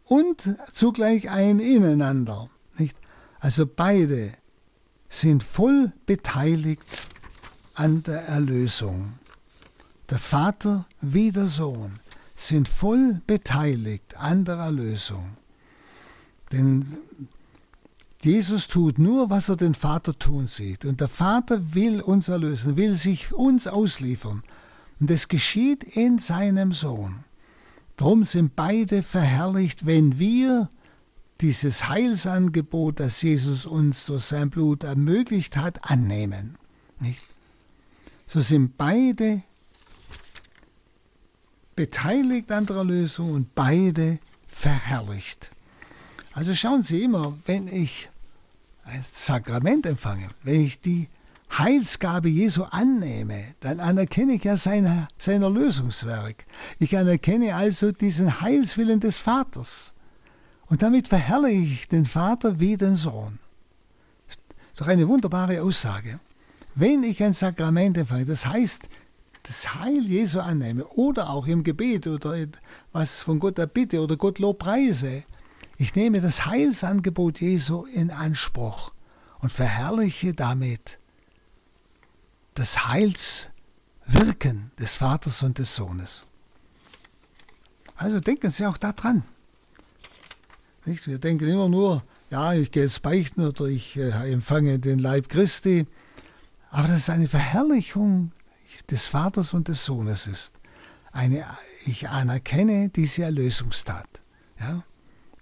[0.05, 2.49] und zugleich ein Ineinander.
[2.77, 2.95] Nicht?
[3.41, 4.31] Also beide
[5.09, 6.81] sind voll beteiligt
[7.75, 9.15] an der Erlösung.
[10.09, 11.99] Der Vater wie der Sohn
[12.37, 15.35] sind voll beteiligt an der Erlösung.
[16.51, 16.85] Denn
[18.21, 20.85] Jesus tut nur, was er den Vater tun sieht.
[20.85, 24.43] Und der Vater will uns erlösen, will sich uns ausliefern.
[24.99, 27.23] Und es geschieht in seinem Sohn.
[27.97, 30.69] Drum sind beide verherrlicht, wenn wir
[31.41, 36.55] dieses Heilsangebot, das Jesus uns durch sein Blut ermöglicht hat, annehmen.
[36.99, 37.21] Nicht?
[38.27, 39.41] So sind beide
[41.77, 45.51] beteiligt an der Erlösung und beide verherrlicht.
[46.33, 48.09] Also schauen Sie immer, wenn ich
[48.83, 51.07] ein Sakrament empfange, wenn ich die
[51.55, 56.45] Heilsgabe Jesu annehme, dann anerkenne ich ja sein, sein Erlösungswerk.
[56.79, 59.93] Ich anerkenne also diesen Heilswillen des Vaters.
[60.65, 63.39] Und damit verherrliche ich den Vater wie den Sohn.
[64.27, 66.19] Das ist doch eine wunderbare Aussage.
[66.75, 68.89] Wenn ich ein Sakrament empfange, das heißt,
[69.47, 72.35] das Heil Jesu annehme oder auch im Gebet oder
[72.91, 75.23] was von Gott erbitte oder Gott Lobpreise,
[75.77, 78.91] ich nehme das Heilsangebot Jesu in Anspruch
[79.39, 80.99] und verherrliche damit
[82.55, 86.25] das Heilswirken des Vaters und des Sohnes.
[87.95, 89.23] Also denken Sie auch daran.
[90.83, 95.29] Wir denken immer nur, ja, ich gehe jetzt beichten oder ich äh, empfange den Leib
[95.29, 95.85] Christi.
[96.69, 98.31] Aber dass es eine Verherrlichung
[98.89, 100.53] des Vaters und des Sohnes ist.
[101.11, 101.45] Eine,
[101.85, 104.07] ich anerkenne diese Erlösungstat,
[104.59, 104.83] ja,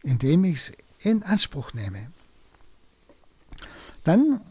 [0.03, 2.11] indem ich es in Anspruch nehme.
[4.03, 4.41] Dann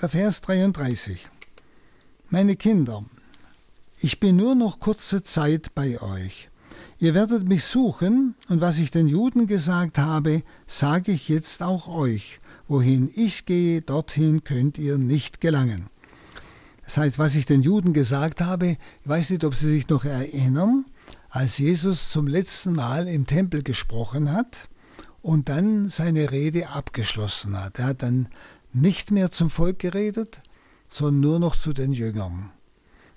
[0.00, 1.28] der Vers 33.
[2.28, 3.04] Meine Kinder,
[3.98, 6.50] ich bin nur noch kurze Zeit bei euch.
[6.98, 11.88] Ihr werdet mich suchen, und was ich den Juden gesagt habe, sage ich jetzt auch
[11.88, 12.40] euch.
[12.68, 15.88] Wohin ich gehe, dorthin könnt ihr nicht gelangen.
[16.86, 20.04] Das heißt, was ich den Juden gesagt habe, ich weiß nicht, ob sie sich noch
[20.04, 20.86] erinnern,
[21.28, 24.68] als Jesus zum letzten Mal im Tempel gesprochen hat
[25.20, 27.80] und dann seine Rede abgeschlossen hat.
[27.80, 28.28] Er hat dann
[28.72, 30.40] nicht mehr zum Volk geredet,
[30.88, 32.50] sondern nur noch zu den Jüngern.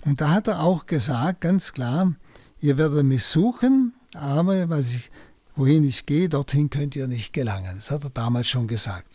[0.04, 2.14] Und da hat er auch gesagt, ganz klar,
[2.60, 5.12] ihr werdet mich suchen, aber was ich,
[5.54, 7.76] wohin ich gehe, dorthin könnt ihr nicht gelangen.
[7.76, 9.06] Das hat er damals schon gesagt.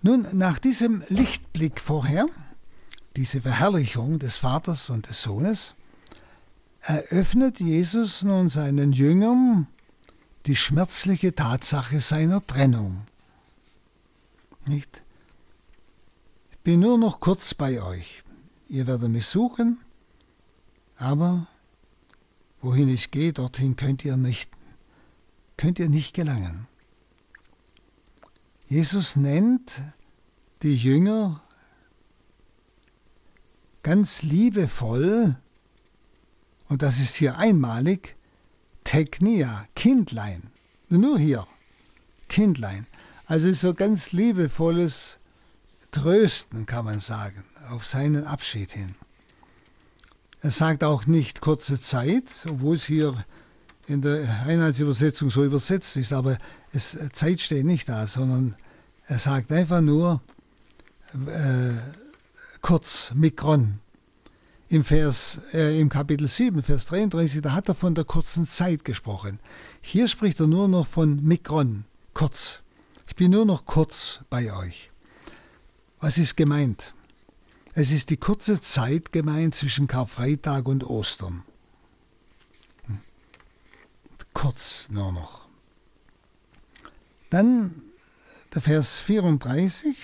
[0.00, 2.26] Nun, nach diesem Lichtblick vorher,
[3.18, 5.74] diese Verherrlichung des Vaters und des Sohnes,
[6.82, 9.66] eröffnet Jesus nun seinen Jüngern
[10.46, 13.08] die schmerzliche Tatsache seiner Trennung.
[14.66, 15.02] Nicht?
[16.62, 18.22] bin nur noch kurz bei euch.
[18.68, 19.80] Ihr werdet mich suchen,
[20.96, 21.48] aber
[22.60, 24.48] wohin ich gehe, dorthin könnt ihr nicht,
[25.56, 26.68] könnt ihr nicht gelangen.
[28.68, 29.72] Jesus nennt
[30.62, 31.42] die Jünger
[33.88, 35.34] ganz liebevoll,
[36.68, 38.16] und das ist hier einmalig,
[38.84, 40.42] Technia, Kindlein.
[40.90, 41.46] Nur hier,
[42.28, 42.86] Kindlein.
[43.24, 45.16] Also so ganz liebevolles
[45.90, 48.94] Trösten, kann man sagen, auf seinen Abschied hin.
[50.42, 53.24] Er sagt auch nicht kurze Zeit, obwohl es hier
[53.86, 56.36] in der Einheitsübersetzung so übersetzt ist, aber
[56.74, 58.54] es, Zeit steht nicht da, sondern
[59.06, 60.20] er sagt einfach nur
[61.26, 61.70] äh,
[62.68, 63.80] kurz Mikron.
[64.68, 68.84] Im, Vers, äh, Im Kapitel 7, Vers 33, da hat er von der kurzen Zeit
[68.84, 69.40] gesprochen.
[69.80, 72.60] Hier spricht er nur noch von Mikron, kurz.
[73.06, 74.90] Ich bin nur noch kurz bei euch.
[75.98, 76.92] Was ist gemeint?
[77.72, 81.44] Es ist die kurze Zeit gemeint zwischen Karfreitag und Ostern.
[82.84, 83.00] Hm.
[84.34, 85.48] Kurz nur noch.
[87.30, 87.82] Dann
[88.54, 89.96] der Vers 34.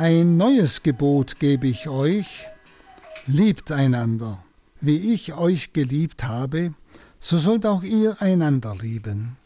[0.00, 2.46] Ein neues Gebot gebe ich euch,
[3.26, 4.44] liebt einander.
[4.80, 6.72] Wie ich euch geliebt habe,
[7.18, 9.36] so sollt auch ihr einander lieben.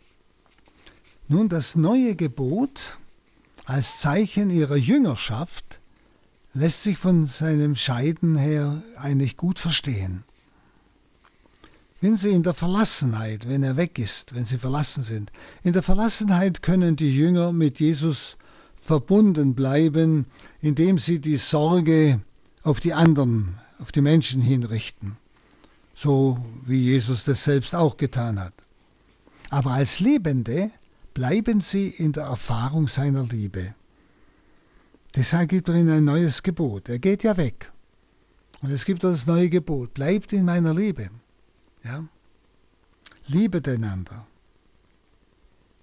[1.27, 2.99] Nun, das neue Gebot
[3.65, 5.81] als Zeichen ihrer Jüngerschaft
[6.53, 10.23] lässt sich von seinem Scheiden her eigentlich gut verstehen.
[12.03, 15.83] Wenn sie in der Verlassenheit, wenn er weg ist, wenn sie verlassen sind, in der
[15.83, 18.37] Verlassenheit können die Jünger mit Jesus
[18.83, 20.27] verbunden bleiben,
[20.61, 22.21] indem sie die Sorge
[22.65, 25.17] auf die anderen, auf die Menschen hinrichten,
[25.95, 28.55] so wie Jesus das selbst auch getan hat.
[29.51, 30.73] Aber als Lebende
[31.15, 33.73] bleiben sie in der Erfahrung seiner Liebe.
[35.15, 36.89] Deshalb gibt er ihnen ein neues Gebot.
[36.89, 37.71] Er geht ja weg.
[38.63, 39.95] Und es gibt das neue Gebot.
[39.95, 41.11] Bleibt in meiner Liebe.
[41.85, 42.05] Ja?
[43.27, 44.27] Liebet einander.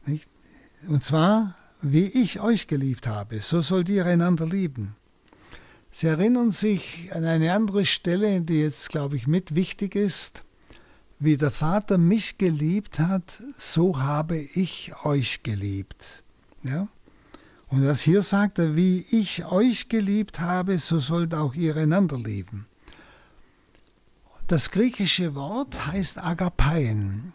[0.06, 0.28] Nicht?
[0.88, 4.96] Und zwar, wie ich euch geliebt habe, so sollt ihr einander lieben.
[5.92, 10.44] Sie erinnern sich an eine andere Stelle, die jetzt, glaube ich, mit wichtig ist.
[11.20, 16.24] Wie der Vater mich geliebt hat, so habe ich euch geliebt.
[16.64, 16.88] Ja?
[17.68, 22.18] Und was hier sagt er, wie ich euch geliebt habe, so sollt auch ihr einander
[22.18, 22.66] lieben.
[24.48, 27.34] Das griechische Wort heißt Agapein.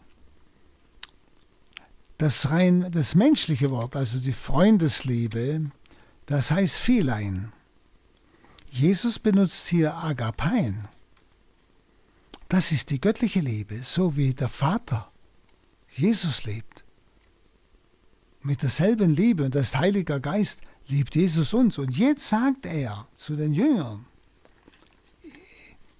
[2.24, 5.70] Das rein das menschliche Wort, also die Freundesliebe,
[6.24, 7.52] das heißt Philein.
[8.70, 10.88] Jesus benutzt hier Agapein.
[12.48, 15.12] Das ist die göttliche Liebe, so wie der Vater
[15.94, 16.82] Jesus liebt.
[18.40, 21.76] Mit derselben Liebe und das Heiliger Geist liebt Jesus uns.
[21.76, 24.06] Und jetzt sagt er zu den Jüngern,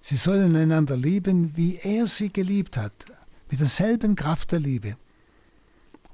[0.01, 2.95] sie sollen einander lieben, wie er sie geliebt hat,
[3.51, 4.97] mit derselben Kraft der Liebe.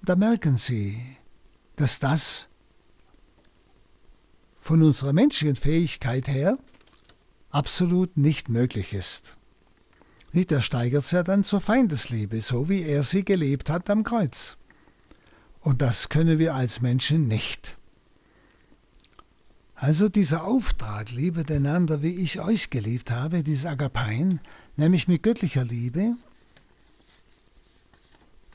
[0.04, 1.00] Da merken sie,
[1.76, 2.50] dass das
[4.60, 6.58] von unserer menschlichen Fähigkeit her
[7.52, 9.38] absolut nicht möglich ist.
[10.34, 14.58] Nicht, er steigert ja dann zur Feindesliebe, so wie er sie gelebt hat am Kreuz.
[15.60, 17.78] Und das können wir als Menschen nicht.
[19.76, 24.40] Also dieser Auftrag, liebet einander, wie ich euch geliebt habe, dieses Agapein,
[24.78, 26.16] nämlich mit göttlicher Liebe,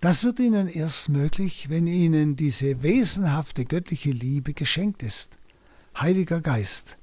[0.00, 5.38] das wird ihnen erst möglich, wenn ihnen diese wesenhafte göttliche Liebe geschenkt ist.
[5.98, 6.98] Heiliger Geist,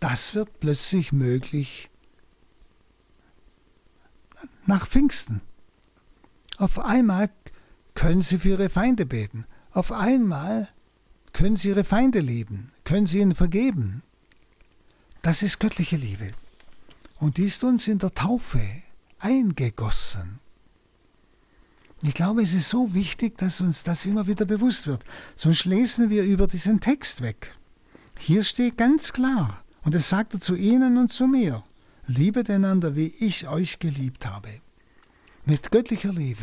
[0.00, 1.88] das wird plötzlich möglich
[4.66, 5.40] nach Pfingsten.
[6.58, 7.30] Auf einmal
[7.94, 9.46] können sie für ihre Feinde beten.
[9.72, 10.68] Auf einmal
[11.32, 14.02] können sie ihre Feinde lieben, können sie ihnen vergeben.
[15.22, 16.32] Das ist göttliche Liebe.
[17.18, 18.60] Und die ist uns in der Taufe
[19.20, 20.40] eingegossen.
[22.04, 25.04] Ich glaube, es ist so wichtig, dass uns das immer wieder bewusst wird.
[25.36, 27.56] Sonst lesen wir über diesen Text weg.
[28.18, 31.62] Hier steht ganz klar, und es sagt er zu Ihnen und zu mir,
[32.06, 34.48] Liebet einander, wie ich euch geliebt habe.
[35.44, 36.42] Mit göttlicher Liebe.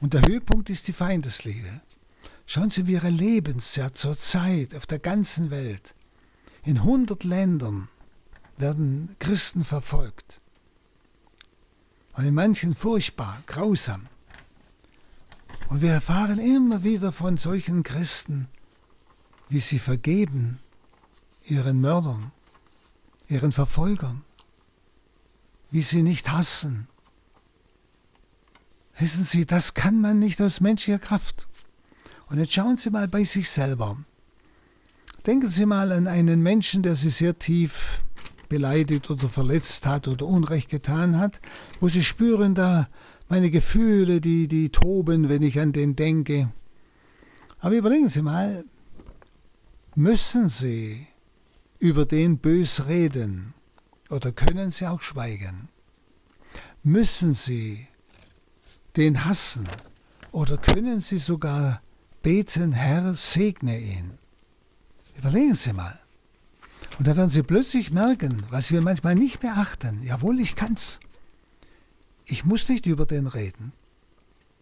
[0.00, 1.80] Und der Höhepunkt ist die Feindesliebe.
[2.44, 5.94] Schauen Sie, wie Ihre Lebensjahr zur Zeit auf der ganzen Welt.
[6.64, 7.88] In hundert Ländern
[8.58, 10.40] werden Christen verfolgt.
[12.12, 14.06] Und in manchen furchtbar, grausam.
[15.68, 18.48] Und wir erfahren immer wieder von solchen Christen,
[19.48, 20.58] wie sie vergeben
[21.44, 22.32] ihren Mördern,
[23.28, 24.22] ihren Verfolgern,
[25.70, 26.88] wie sie nicht hassen.
[28.98, 31.46] Wissen Sie, das kann man nicht aus menschlicher Kraft.
[32.28, 33.96] Und jetzt schauen Sie mal bei sich selber.
[35.24, 38.00] Denken Sie mal an einen Menschen, der Sie sehr tief
[38.48, 41.40] beleidigt oder verletzt hat oder Unrecht getan hat,
[41.78, 42.88] wo Sie spüren da
[43.28, 46.50] meine Gefühle, die, die toben, wenn ich an den denke.
[47.60, 48.64] Aber überlegen Sie mal,
[49.94, 51.06] müssen Sie
[51.78, 53.54] über den bös reden
[54.10, 55.68] oder können Sie auch schweigen?
[56.82, 57.86] Müssen Sie
[58.96, 59.68] den hassen
[60.32, 61.82] oder können Sie sogar
[62.22, 64.12] beten, Herr, segne ihn?
[65.18, 65.98] Überlegen Sie mal.
[66.98, 70.02] Und da werden Sie plötzlich merken, was wir manchmal nicht beachten.
[70.04, 71.00] Jawohl, ich kann's.
[72.30, 73.72] Ich muss nicht über den reden.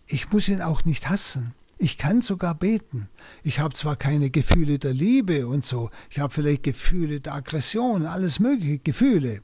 [0.06, 1.52] Ich muss ihn auch nicht hassen.
[1.78, 3.08] Ich kann sogar beten.
[3.42, 8.06] Ich habe zwar keine Gefühle der Liebe und so, ich habe vielleicht Gefühle der Aggression,
[8.06, 9.42] alles mögliche Gefühle.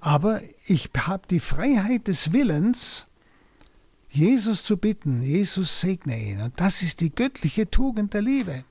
[0.00, 3.06] Aber ich habe die Freiheit des Willens,
[4.10, 6.40] Jesus zu bitten, Jesus segne ihn.
[6.40, 8.64] Und das ist die göttliche Tugend der Liebe.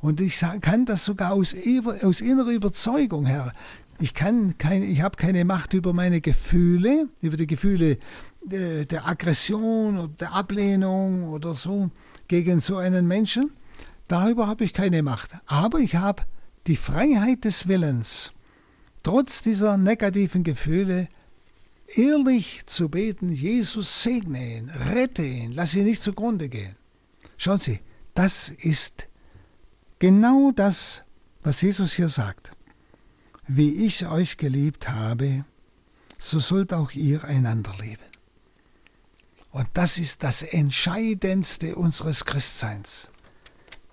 [0.00, 3.52] Und ich kann das sogar aus, innerer Überzeugung, Herr.
[4.00, 7.98] Ich, kann kein, ich habe keine Macht über meine Gefühle, über die Gefühle
[8.42, 11.90] der, der Aggression oder der Ablehnung oder so
[12.28, 13.50] gegen so einen Menschen.
[14.06, 15.30] Darüber habe ich keine Macht.
[15.46, 16.22] Aber ich habe
[16.68, 18.32] die Freiheit des Willens,
[19.02, 21.08] trotz dieser negativen Gefühle,
[21.88, 26.76] ehrlich zu beten, Jesus segne ihn, rette ihn, lass ihn nicht zugrunde gehen.
[27.36, 27.80] Schauen Sie,
[28.14, 29.08] das ist
[29.98, 31.02] genau das,
[31.42, 32.52] was Jesus hier sagt.
[33.50, 35.44] Wie ich euch geliebt habe,
[36.18, 38.04] so sollt auch ihr einander lieben.
[39.50, 43.08] Und das ist das Entscheidendste unseres Christseins.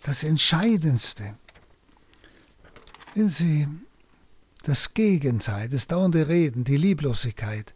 [0.04, 1.38] Das Entscheidendste.
[3.14, 3.68] Wenn Sie
[4.64, 7.74] das Gegenteil, das dauernde Reden, die Lieblosigkeit,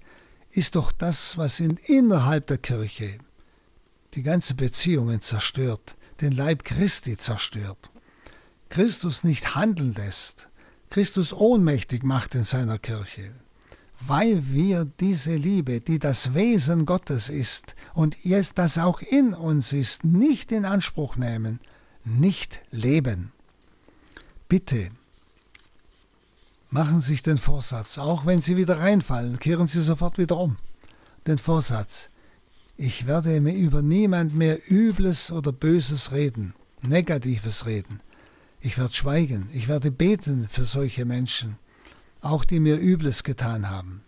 [0.52, 3.20] ist doch das, was in, innerhalb der Kirche
[4.16, 7.90] die ganzen Beziehungen zerstört, den Leib Christi zerstört.
[8.68, 10.50] Christus nicht handeln lässt,
[10.90, 13.32] Christus ohnmächtig macht in seiner Kirche,
[14.08, 19.72] weil wir diese Liebe, die das Wesen Gottes ist und jetzt das auch in uns
[19.72, 21.60] ist, nicht in Anspruch nehmen,
[22.04, 23.32] nicht leben.
[24.48, 24.90] Bitte,
[26.72, 30.58] machen Sie sich den Vorsatz, auch wenn Sie wieder reinfallen, kehren Sie sofort wieder um.
[31.28, 32.10] Den Vorsatz,
[32.78, 38.00] ich werde mir über niemand mehr Übles oder Böses reden, Negatives reden.
[38.62, 41.58] Ich werde schweigen, ich werde beten für solche Menschen,
[42.20, 44.02] auch die mir Übles getan haben.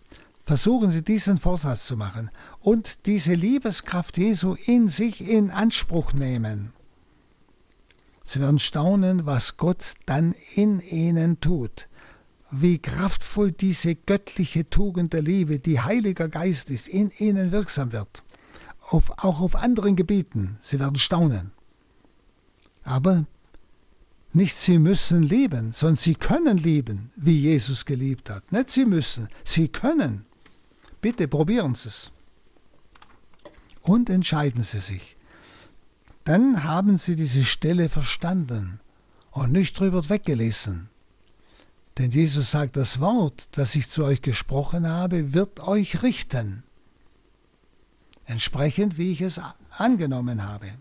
[0.44, 2.30] Versuchen Sie diesen Vorsatz zu machen
[2.60, 6.74] und diese Liebeskraft Jesu in sich in Anspruch nehmen.
[8.24, 11.88] Sie werden staunen, was Gott dann in ihnen tut,
[12.50, 18.22] wie kraftvoll diese göttliche Tugend der Liebe, die Heiliger Geist ist, in ihnen wirksam wird.
[18.80, 20.58] Auf, auch auf anderen Gebieten.
[20.60, 21.52] Sie werden staunen.
[22.84, 23.26] Aber
[24.34, 28.50] nicht sie müssen lieben, sondern sie können lieben, wie Jesus geliebt hat.
[28.50, 30.24] Nicht sie müssen, sie können.
[31.02, 32.12] Bitte probieren Sie es.
[33.82, 35.16] Und entscheiden Sie sich.
[36.24, 38.78] Dann haben Sie diese Stelle verstanden
[39.32, 40.88] und nicht drüber weggelesen.
[41.98, 46.62] Denn Jesus sagt, das Wort, das ich zu euch gesprochen habe, wird euch richten.
[48.24, 50.72] Entsprechend, wie ich es angenommen habe.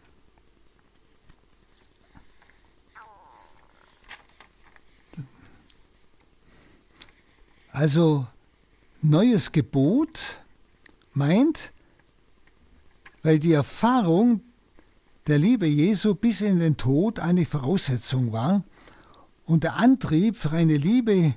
[7.71, 8.27] Also
[9.01, 10.39] neues Gebot
[11.13, 11.71] meint,
[13.23, 14.41] weil die Erfahrung
[15.27, 18.63] der Liebe Jesu bis in den Tod eine Voraussetzung war
[19.45, 21.35] und der Antrieb für eine Liebe,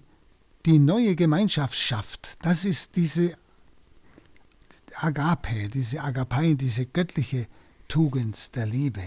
[0.67, 3.37] die neue Gemeinschaft schafft, das ist diese
[4.97, 7.47] Agape, diese Agapein, diese göttliche
[7.89, 9.03] Tugend der Liebe.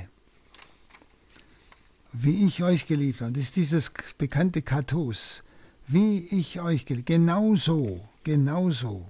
[2.13, 5.43] Wie ich euch geliebt habe, das ist dieses bekannte Kathos,
[5.87, 9.05] wie ich euch geliebt Genau so, genau so.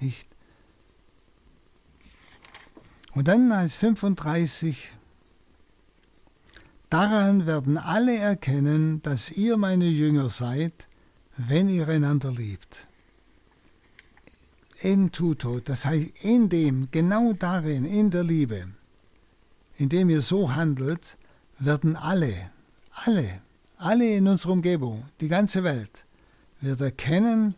[0.00, 0.26] Nicht?
[3.14, 4.90] Und dann als 35,
[6.88, 10.88] daran werden alle erkennen, dass ihr meine Jünger seid,
[11.36, 12.86] wenn ihr einander liebt.
[14.80, 18.68] In tuto, das heißt in dem, genau darin, in der Liebe,
[19.76, 21.18] indem ihr so handelt,
[21.58, 22.50] werden alle,
[22.92, 23.42] alle,
[23.76, 26.04] alle in unserer Umgebung, die ganze Welt,
[26.62, 27.54] wird erkennen,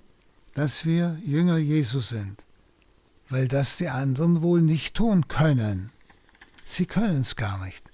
[0.54, 2.44] dass wir Jünger Jesu sind,
[3.28, 5.90] weil das die anderen wohl nicht tun können.
[6.64, 7.84] Sie können es gar nicht.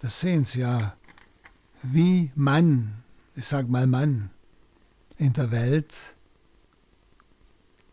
[0.00, 0.96] Das sehen Sie ja,
[1.82, 3.04] wie Mann,
[3.36, 4.30] ich sage mal Mann,
[5.18, 5.94] in der Welt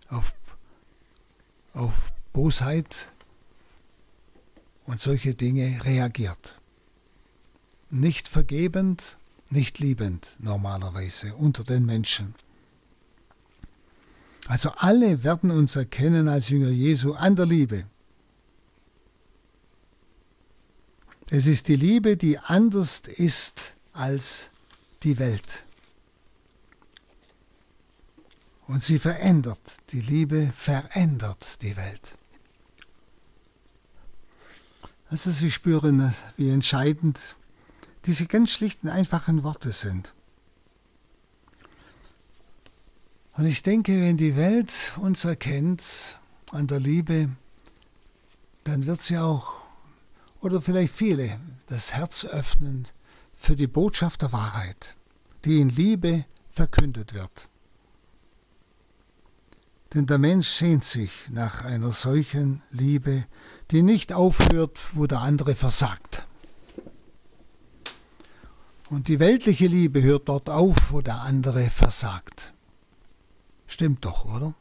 [0.07, 0.33] auf,
[1.73, 3.09] auf Bosheit
[4.85, 6.59] und solche Dinge reagiert.
[7.91, 9.17] Nicht vergebend,
[9.49, 12.35] nicht liebend normalerweise unter den Menschen.
[14.47, 17.85] Also alle werden uns erkennen als Jünger Jesu an der Liebe.
[21.29, 24.49] Es ist die Liebe, die anders ist als
[25.03, 25.63] die Welt.
[28.65, 29.59] Und sie verändert,
[29.91, 32.15] die Liebe verändert die Welt.
[35.09, 37.35] Also Sie spüren, wie entscheidend
[38.05, 40.13] diese ganz schlichten, einfachen Worte sind.
[43.33, 46.17] Und ich denke, wenn die Welt uns erkennt
[46.51, 47.29] an der Liebe,
[48.65, 49.61] dann wird sie auch,
[50.41, 52.87] oder vielleicht viele, das Herz öffnen
[53.33, 54.95] für die Botschaft der Wahrheit,
[55.45, 57.47] die in Liebe verkündet wird.
[59.93, 63.25] Denn der Mensch sehnt sich nach einer solchen Liebe,
[63.71, 66.27] die nicht aufhört, wo der andere versagt.
[68.89, 72.53] Und die weltliche Liebe hört dort auf, wo der andere versagt.
[73.67, 74.55] Stimmt doch, oder?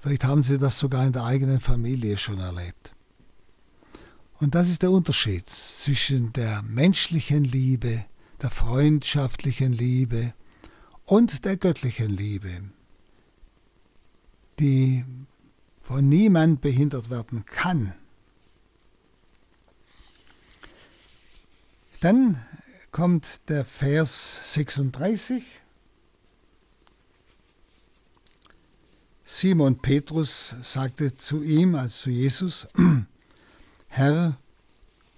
[0.00, 2.92] Vielleicht haben Sie das sogar in der eigenen Familie schon erlebt.
[4.40, 8.04] Und das ist der Unterschied zwischen der menschlichen Liebe,
[8.42, 10.34] der freundschaftlichen Liebe
[11.04, 12.64] und der göttlichen Liebe,
[14.58, 15.04] die
[15.82, 17.94] von niemand behindert werden kann.
[22.00, 22.44] Dann
[22.92, 25.42] kommt der Vers 36.
[29.24, 32.68] Simon Petrus sagte zu ihm, also zu Jesus,
[33.88, 34.36] Herr,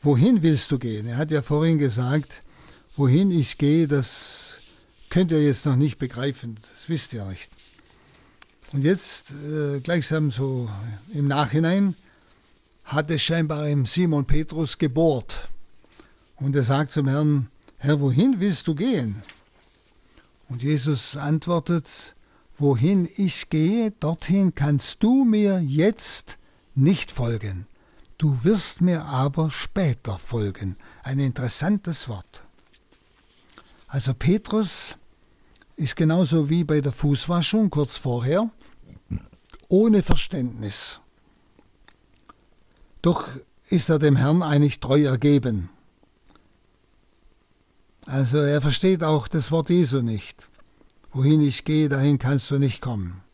[0.03, 1.09] wohin willst du gehen?
[1.09, 2.45] Er hat ja vorhin gesagt,
[2.97, 4.55] wohin ich gehe, das
[5.11, 7.51] könnt ihr jetzt noch nicht begreifen, das wisst ihr nicht.
[8.73, 10.71] Und jetzt, äh, gleichsam so
[11.13, 11.97] im Nachhinein,
[12.85, 15.49] hat es scheinbar im Simon Petrus gebohrt.
[16.37, 17.49] Und er sagt zum Herrn,
[17.85, 19.23] Herr, wohin willst du gehen?
[20.49, 22.17] Und Jesus antwortet,
[22.57, 26.39] wohin ich gehe, dorthin kannst du mir jetzt
[26.75, 27.67] nicht folgen.
[28.17, 30.77] Du wirst mir aber später folgen.
[31.03, 32.45] Ein interessantes Wort.
[33.87, 34.97] Also Petrus
[35.77, 38.49] ist genauso wie bei der Fußwaschung kurz vorher,
[39.69, 41.01] ohne Verständnis.
[43.03, 43.29] Doch
[43.69, 45.69] ist er dem Herrn eigentlich treu ergeben.
[48.15, 50.49] Also er versteht auch das Wort Jesu nicht.
[51.11, 53.25] Wohin ich gehe, dahin kannst du nicht kommen.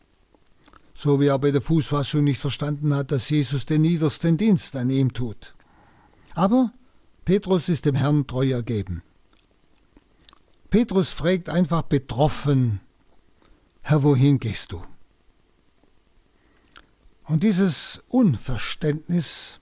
[0.95, 4.89] So wie er bei der Fußwaschung nicht verstanden hat, dass Jesus den niedersten Dienst an
[4.89, 5.53] ihm tut.
[6.33, 6.73] Aber
[7.25, 9.03] Petrus ist dem Herrn treu ergeben.
[10.71, 12.79] Petrus fragt einfach betroffen,
[13.83, 14.83] Herr, wohin gehst du?
[17.25, 19.59] Und dieses Unverständnis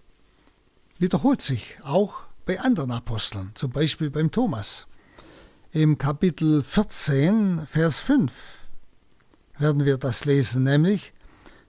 [0.97, 2.15] wiederholt sich auch
[2.45, 4.87] bei anderen Aposteln, zum Beispiel beim Thomas.
[5.71, 8.31] Im Kapitel 14, Vers 5
[9.59, 11.13] werden wir das lesen, nämlich,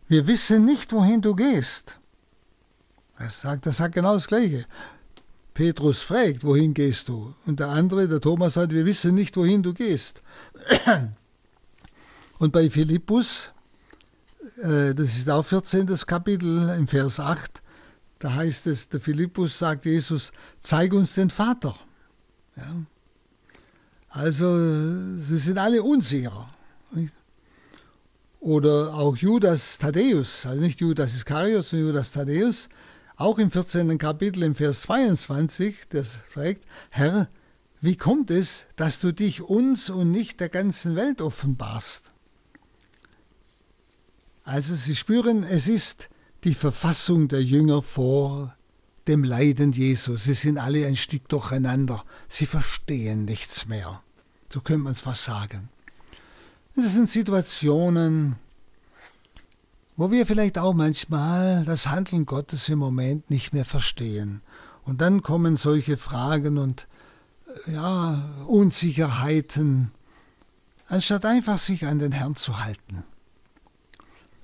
[0.08, 2.00] wir wissen nicht, wohin du gehst.
[3.18, 4.64] Er sagt, er sagt genau das Gleiche.
[5.52, 7.34] Petrus fragt, wohin gehst du?
[7.44, 10.22] Und der andere, der Thomas, sagt, wir wissen nicht, wohin du gehst.
[12.38, 13.52] Und bei Philippus,
[14.62, 15.94] äh, das ist auch 14.
[16.06, 17.60] Kapitel, im Vers 8,
[18.18, 21.74] da heißt es, der Philippus sagt Jesus, zeig uns den Vater.
[22.56, 22.76] Ja.
[24.10, 24.56] Also
[25.18, 26.48] sie sind alle unsicher.
[28.40, 32.68] Oder auch Judas Thaddäus, also nicht Judas Iskariot, sondern Judas Thaddäus,
[33.16, 33.98] auch im 14.
[33.98, 37.28] Kapitel im Vers 22, das fragt, Herr,
[37.80, 42.10] wie kommt es, dass du dich uns und nicht der ganzen Welt offenbarst?
[44.42, 46.08] Also Sie spüren, es ist
[46.44, 48.56] die Verfassung der Jünger vor
[49.08, 50.16] dem Leiden Jesu.
[50.16, 52.04] Sie sind alle ein Stück durcheinander.
[52.28, 54.02] Sie verstehen nichts mehr.
[54.52, 55.68] So könnte man es fast sagen.
[56.76, 58.36] Das sind Situationen,
[59.96, 64.40] wo wir vielleicht auch manchmal das Handeln Gottes im Moment nicht mehr verstehen.
[64.84, 66.86] Und dann kommen solche Fragen und
[67.66, 69.90] ja, Unsicherheiten,
[70.88, 73.04] anstatt einfach sich an den Herrn zu halten.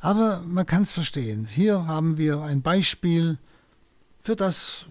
[0.01, 1.47] Aber man kann es verstehen.
[1.47, 3.39] Hier haben wir ein Beispiel
[4.27, 4.87] für das,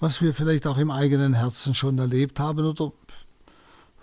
[0.00, 2.92] was wir vielleicht auch im eigenen Herzen schon erlebt haben oder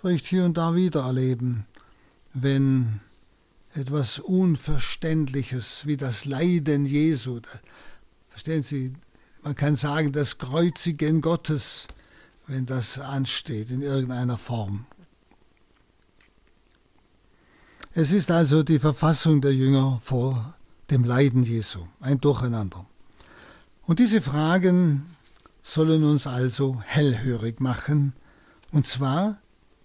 [0.00, 1.66] vielleicht hier und da wieder erleben,
[2.32, 3.02] wenn
[3.74, 7.42] etwas Unverständliches wie das Leiden Jesu,
[8.30, 8.94] verstehen Sie,
[9.42, 11.86] man kann sagen, das Kreuzigen Gottes,
[12.46, 14.86] wenn das ansteht in irgendeiner Form.
[17.92, 20.54] Es ist also die Verfassung der Jünger vor
[20.88, 22.86] dem Leiden Jesu, ein Durcheinander.
[23.86, 25.04] Und diese Fragen
[25.62, 28.14] sollen uns also hellhörig machen,
[28.72, 29.38] und zwar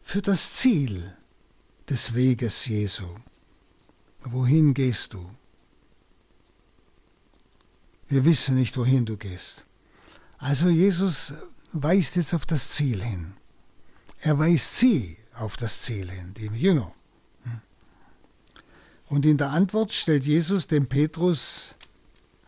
[0.04, 1.14] für das Ziel
[1.90, 3.08] des Weges Jesu.
[4.24, 5.32] Wohin gehst du?
[8.08, 9.66] Wir wissen nicht, wohin du gehst.
[10.38, 11.34] Also Jesus
[11.74, 13.34] weist jetzt auf das Ziel hin.
[14.20, 16.94] Er weist sie auf das Ziel hin, die Jünger.
[19.08, 21.76] Und in der Antwort stellt Jesus dem Petrus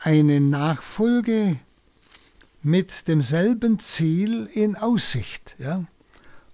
[0.03, 1.59] eine Nachfolge
[2.63, 5.55] mit demselben Ziel in Aussicht.
[5.59, 5.85] Ja?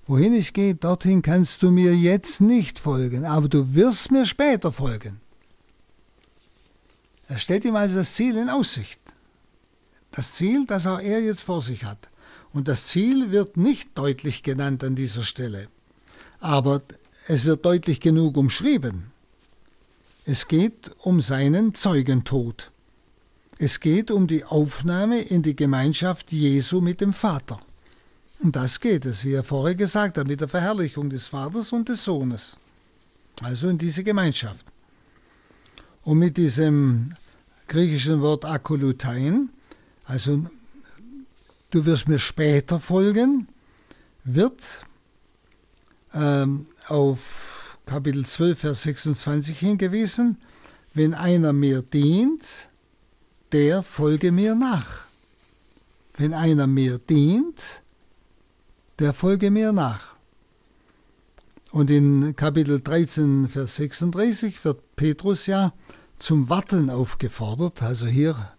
[0.05, 4.71] Wohin ich gehe, dorthin kannst du mir jetzt nicht folgen, aber du wirst mir später
[4.71, 5.19] folgen.
[7.29, 8.99] Er stellt ihm also das Ziel in Aussicht.
[10.11, 12.09] Das Ziel, das auch er jetzt vor sich hat.
[12.53, 15.67] Und das Ziel wird nicht deutlich genannt an dieser Stelle.
[16.39, 16.81] Aber
[17.27, 19.11] es wird deutlich genug umschrieben.
[20.25, 22.71] Es geht um seinen Zeugentod.
[23.59, 27.59] Es geht um die Aufnahme in die Gemeinschaft Jesu mit dem Vater.
[28.39, 31.89] Um das geht es, wie er vorher gesagt hat, mit der Verherrlichung des Vaters und
[31.89, 32.57] des Sohnes.
[33.41, 34.63] Also in diese Gemeinschaft.
[36.03, 37.13] Und mit diesem
[37.67, 39.49] griechischen Wort Akolutein,
[40.05, 40.45] also
[41.71, 43.47] du wirst mir später folgen,
[44.23, 44.81] wird
[46.13, 50.37] ähm, auf Kapitel 12, Vers 26 hingewiesen,
[50.93, 52.69] wenn einer mir dient,
[53.51, 55.05] der folge mir nach.
[56.17, 57.81] Wenn einer mir dient,
[58.99, 60.15] der folge mir nach.
[61.71, 65.73] Und in Kapitel 13, Vers 36 wird Petrus ja
[66.17, 68.51] zum Warten aufgefordert, also hier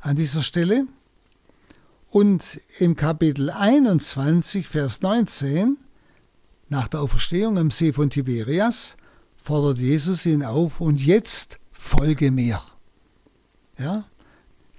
[0.00, 0.86] an dieser Stelle.
[2.10, 5.76] Und im Kapitel 21, Vers 19,
[6.68, 8.96] nach der Auferstehung am See von Tiberias,
[9.36, 12.60] fordert Jesus ihn auf und jetzt folge mir.
[13.78, 14.04] Ja,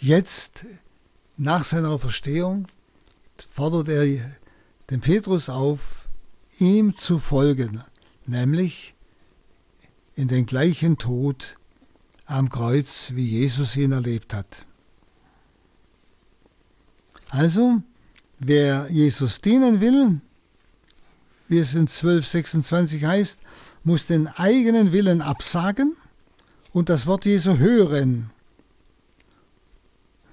[0.04, 0.66] jetzt
[1.38, 2.68] nach seiner Auferstehung
[3.50, 4.20] fordert er
[4.90, 6.08] den Petrus auf,
[6.60, 7.82] ihm zu folgen,
[8.26, 8.96] nämlich
[10.16, 11.58] in den gleichen Tod
[12.26, 14.66] am Kreuz, wie Jesus ihn erlebt hat.
[17.30, 17.82] Also,
[18.40, 20.22] wer Jesus dienen will,
[21.48, 23.40] wie es in 1226 heißt,
[23.84, 25.96] muss den eigenen Willen absagen
[26.74, 28.30] und das Wort Jesu hören,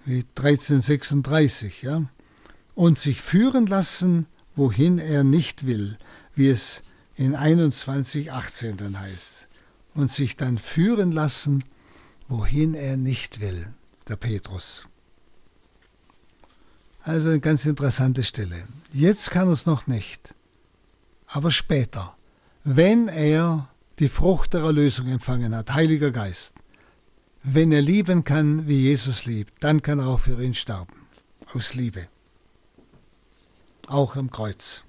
[0.05, 2.05] wie 1336, ja,
[2.74, 4.26] und sich führen lassen
[4.57, 5.98] wohin er nicht will,
[6.34, 6.82] wie es
[7.16, 9.48] in 21.18 dann heißt.
[9.94, 11.64] Und sich dann führen lassen,
[12.28, 13.72] wohin er nicht will,
[14.07, 14.86] der Petrus.
[17.03, 18.64] Also eine ganz interessante Stelle.
[18.92, 20.34] Jetzt kann er es noch nicht,
[21.26, 22.14] aber später,
[22.62, 26.55] wenn er die Frucht der Erlösung empfangen hat, Heiliger Geist,
[27.43, 30.95] wenn er lieben kann, wie Jesus liebt, dann kann er auch für ihn sterben,
[31.55, 32.07] aus Liebe
[33.91, 34.82] auch am Kreuz.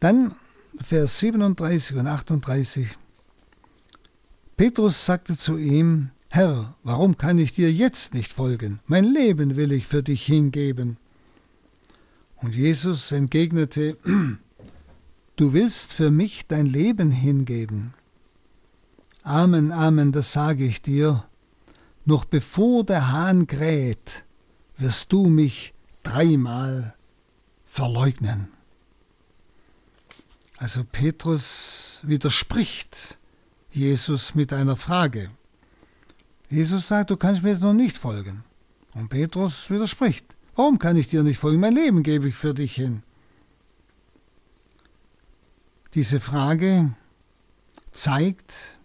[0.00, 0.34] Dann
[0.80, 2.86] Vers 37 und 38.
[4.56, 8.80] Petrus sagte zu ihm, Herr, warum kann ich dir jetzt nicht folgen?
[8.86, 10.98] Mein Leben will ich für dich hingeben.
[12.36, 13.96] Und Jesus entgegnete,
[15.36, 17.94] Du willst für mich dein Leben hingeben.
[19.28, 21.22] Amen, Amen, das sage ich dir.
[22.06, 24.24] Noch bevor der Hahn kräht,
[24.78, 26.94] wirst du mich dreimal
[27.66, 28.48] verleugnen.
[30.56, 33.18] Also Petrus widerspricht
[33.70, 35.30] Jesus mit einer Frage.
[36.48, 38.44] Jesus sagt, du kannst mir jetzt noch nicht folgen.
[38.94, 40.24] Und Petrus widerspricht.
[40.56, 41.60] Warum kann ich dir nicht folgen?
[41.60, 43.02] Mein Leben gebe ich für dich hin.
[45.92, 46.94] Diese Frage
[47.92, 48.77] zeigt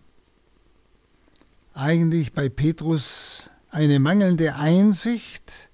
[1.74, 5.70] eigentlich bei Petrus eine mangelnde Einsicht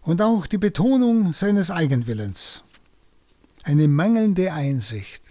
[0.00, 2.64] und auch die Betonung seines Eigenwillens.
[3.62, 5.22] Eine mangelnde Einsicht,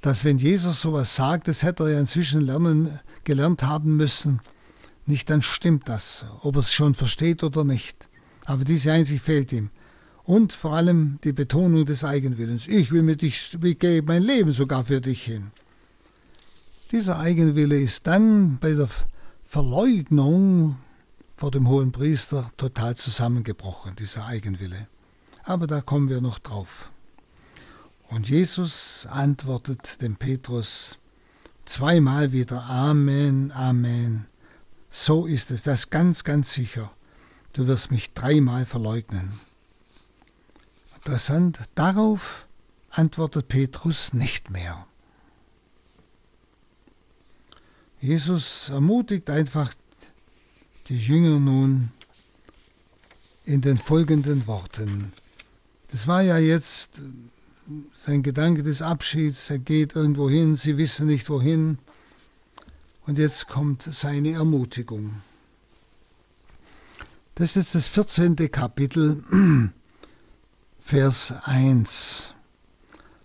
[0.00, 4.40] dass wenn Jesus sowas sagt, das hätte er ja inzwischen lernen, gelernt haben müssen,
[5.04, 8.08] nicht dann stimmt das, ob er es schon versteht oder nicht.
[8.44, 9.70] Aber diese Einsicht fehlt ihm.
[10.24, 12.66] Und vor allem die Betonung des Eigenwillens.
[12.66, 15.52] Ich will mit dich, ich gebe mein Leben sogar für dich hin.
[16.92, 18.88] Dieser Eigenwille ist dann bei der
[19.48, 20.76] Verleugnung
[21.36, 24.86] vor dem hohen Priester total zusammengebrochen, dieser Eigenwille.
[25.42, 26.92] Aber da kommen wir noch drauf.
[28.08, 30.96] Und Jesus antwortet dem Petrus
[31.64, 34.26] zweimal wieder Amen, Amen.
[34.88, 36.92] So ist es, das ganz, ganz sicher.
[37.52, 39.40] Du wirst mich dreimal verleugnen.
[40.94, 42.46] Interessant, darauf
[42.90, 44.86] antwortet Petrus nicht mehr.
[48.06, 49.74] Jesus ermutigt einfach
[50.88, 51.90] die Jünger nun
[53.44, 55.12] in den folgenden Worten.
[55.90, 57.00] Das war ja jetzt
[57.92, 61.78] sein Gedanke des Abschieds, er geht irgendwo hin, sie wissen nicht wohin.
[63.08, 65.20] Und jetzt kommt seine Ermutigung.
[67.34, 68.36] Das ist das 14.
[68.52, 69.24] Kapitel,
[70.80, 72.34] Vers 1.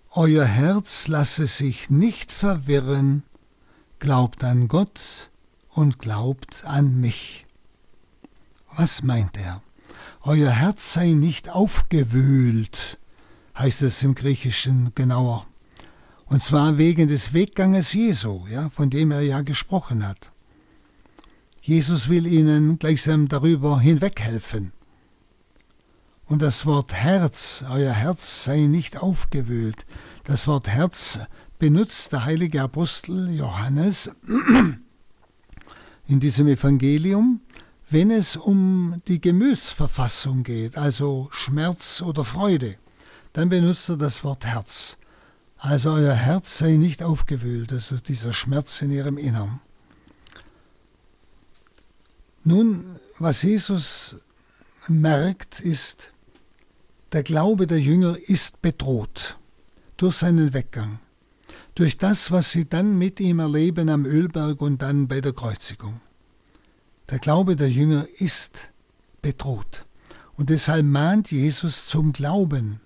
[0.09, 3.21] Euer Herz lasse sich nicht verwirren,
[4.01, 5.29] glaubt an Gott
[5.69, 7.45] und glaubt an mich.
[8.75, 9.61] Was meint er?
[10.23, 12.97] Euer Herz sei nicht aufgewühlt,
[13.55, 15.45] heißt es im Griechischen genauer.
[16.25, 20.31] Und zwar wegen des Wegganges Jesu, ja, von dem er ja gesprochen hat.
[21.61, 24.71] Jesus will ihnen gleichsam darüber hinweghelfen.
[26.25, 29.85] Und das Wort Herz, euer Herz sei nicht aufgewühlt.
[30.23, 31.19] Das Wort Herz
[31.61, 34.09] benutzt der heilige Apostel Johannes
[36.07, 37.39] in diesem Evangelium,
[37.91, 42.77] wenn es um die Gemütsverfassung geht, also Schmerz oder Freude.
[43.33, 44.97] Dann benutzt er das Wort Herz.
[45.59, 49.59] Also euer Herz sei nicht aufgewühlt, also dieser Schmerz in ihrem Innern.
[52.43, 54.15] Nun, was Jesus
[54.87, 56.11] merkt, ist,
[57.11, 59.37] der Glaube der Jünger ist bedroht
[59.97, 60.97] durch seinen Weggang,
[61.75, 66.01] durch das, was sie dann mit ihm erleben am Ölberg und dann bei der Kreuzigung.
[67.09, 68.71] Der Glaube der Jünger ist
[69.21, 69.85] bedroht
[70.37, 72.79] und deshalb mahnt Jesus zum Glauben.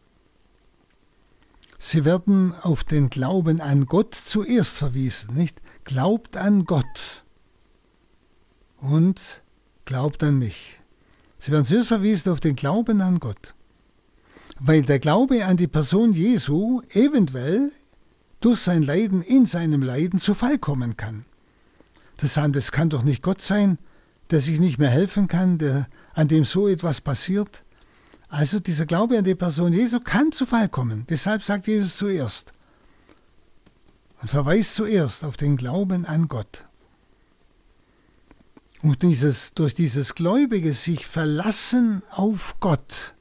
[1.78, 5.62] Sie werden auf den Glauben an Gott zuerst verwiesen, nicht?
[5.84, 7.24] Glaubt an Gott
[8.78, 9.44] und
[9.86, 10.80] glaubt an mich.
[11.38, 13.54] Sie werden zuerst verwiesen auf den Glauben an Gott,
[14.60, 17.72] weil der Glaube an die Person Jesu eventuell
[18.46, 21.26] durch sein Leiden in seinem Leiden zu Fall kommen kann.
[22.18, 23.80] Das das kann doch nicht Gott sein,
[24.30, 27.64] der sich nicht mehr helfen kann, der, an dem so etwas passiert.
[28.28, 31.08] Also dieser Glaube an die Person Jesu kann zu Fall kommen.
[31.10, 32.54] Deshalb sagt Jesus zuerst
[34.22, 36.68] und verweist zuerst auf den Glauben an Gott.
[38.84, 43.16] Und dieses, durch dieses gläubige sich verlassen auf Gott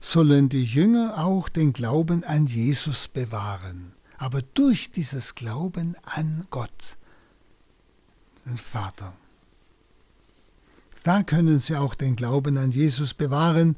[0.00, 3.92] sollen die Jünger auch den Glauben an Jesus bewahren.
[4.24, 6.96] Aber durch dieses Glauben an Gott,
[8.46, 9.12] den Vater.
[11.02, 13.76] Da können sie auch den Glauben an Jesus bewahren,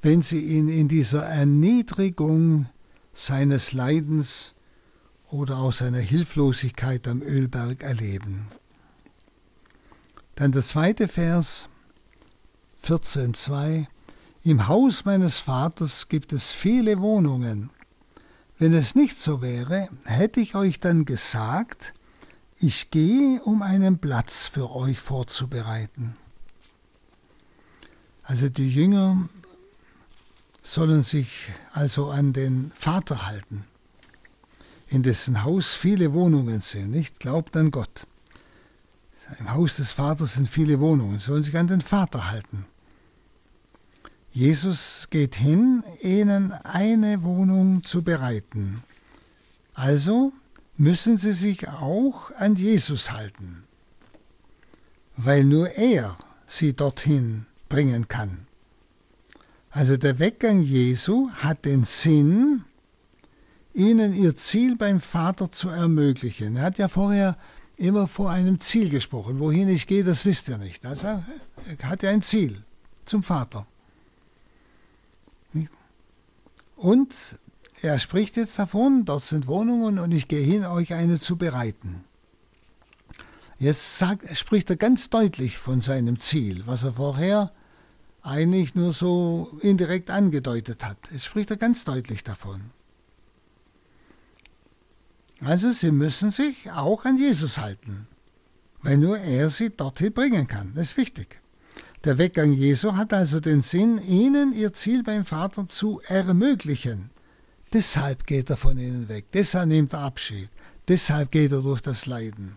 [0.00, 2.66] wenn sie ihn in dieser Erniedrigung
[3.12, 4.54] seines Leidens
[5.30, 8.46] oder aus seiner Hilflosigkeit am Ölberg erleben.
[10.36, 11.68] Dann der zweite Vers,
[12.84, 13.86] 14.2.
[14.44, 17.70] Im Haus meines Vaters gibt es viele Wohnungen.
[18.58, 21.94] Wenn es nicht so wäre, hätte ich euch dann gesagt,
[22.58, 26.16] ich gehe, um einen Platz für euch vorzubereiten.
[28.24, 29.28] Also die Jünger
[30.64, 33.64] sollen sich also an den Vater halten,
[34.88, 37.20] in dessen Haus viele Wohnungen sind, nicht?
[37.20, 38.06] Glaubt an Gott.
[39.38, 42.66] Im Haus des Vaters sind viele Wohnungen, sollen sich an den Vater halten.
[44.38, 48.84] Jesus geht hin, ihnen eine Wohnung zu bereiten.
[49.74, 50.32] Also
[50.76, 53.64] müssen sie sich auch an Jesus halten,
[55.16, 56.16] weil nur er
[56.46, 58.46] sie dorthin bringen kann.
[59.70, 62.62] Also der Weggang Jesu hat den Sinn,
[63.74, 66.54] ihnen ihr Ziel beim Vater zu ermöglichen.
[66.54, 67.36] Er hat ja vorher
[67.76, 69.40] immer vor einem Ziel gesprochen.
[69.40, 70.86] Wohin ich gehe, das wisst ihr nicht.
[70.86, 71.24] Also er
[71.82, 72.62] hat ja ein Ziel
[73.04, 73.66] zum Vater.
[76.78, 77.12] Und
[77.82, 82.04] er spricht jetzt davon, dort sind Wohnungen und ich gehe hin, euch eine zu bereiten.
[83.58, 87.50] Jetzt sagt, spricht er ganz deutlich von seinem Ziel, was er vorher
[88.22, 90.98] eigentlich nur so indirekt angedeutet hat.
[91.12, 92.70] Es spricht er ganz deutlich davon.
[95.40, 98.06] Also sie müssen sich auch an Jesus halten,
[98.82, 100.74] weil nur er sie dorthin bringen kann.
[100.74, 101.40] Das ist wichtig.
[102.04, 107.10] Der Weggang Jesu hat also den Sinn, ihnen ihr Ziel beim Vater zu ermöglichen.
[107.72, 110.48] Deshalb geht er von ihnen weg, deshalb nimmt er Abschied,
[110.86, 112.56] deshalb geht er durch das Leiden.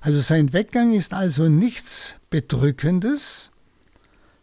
[0.00, 3.52] Also sein Weggang ist also nichts Bedrückendes,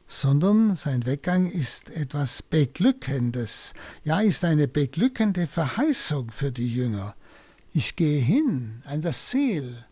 [0.07, 3.73] sondern sein Weggang ist etwas Beglückendes,
[4.05, 7.13] ja ist eine beglückende Verheißung für die Jünger.
[7.73, 9.83] Ich gehe hin an das Ziel,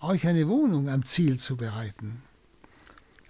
[0.00, 2.22] euch eine Wohnung am Ziel zu bereiten.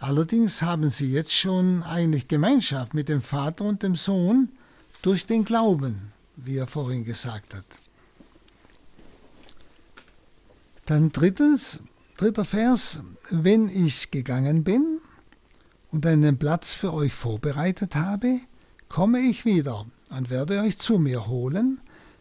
[0.00, 4.48] Allerdings haben sie jetzt schon eigentlich Gemeinschaft mit dem Vater und dem Sohn
[5.02, 7.66] durch den Glauben, wie er vorhin gesagt hat.
[10.86, 11.80] Dann drittens,
[12.16, 15.00] dritter Vers, wenn ich gegangen bin
[15.90, 18.40] und einen Platz für euch vorbereitet habe,
[18.88, 21.78] komme ich wieder und werde euch zu mir holen,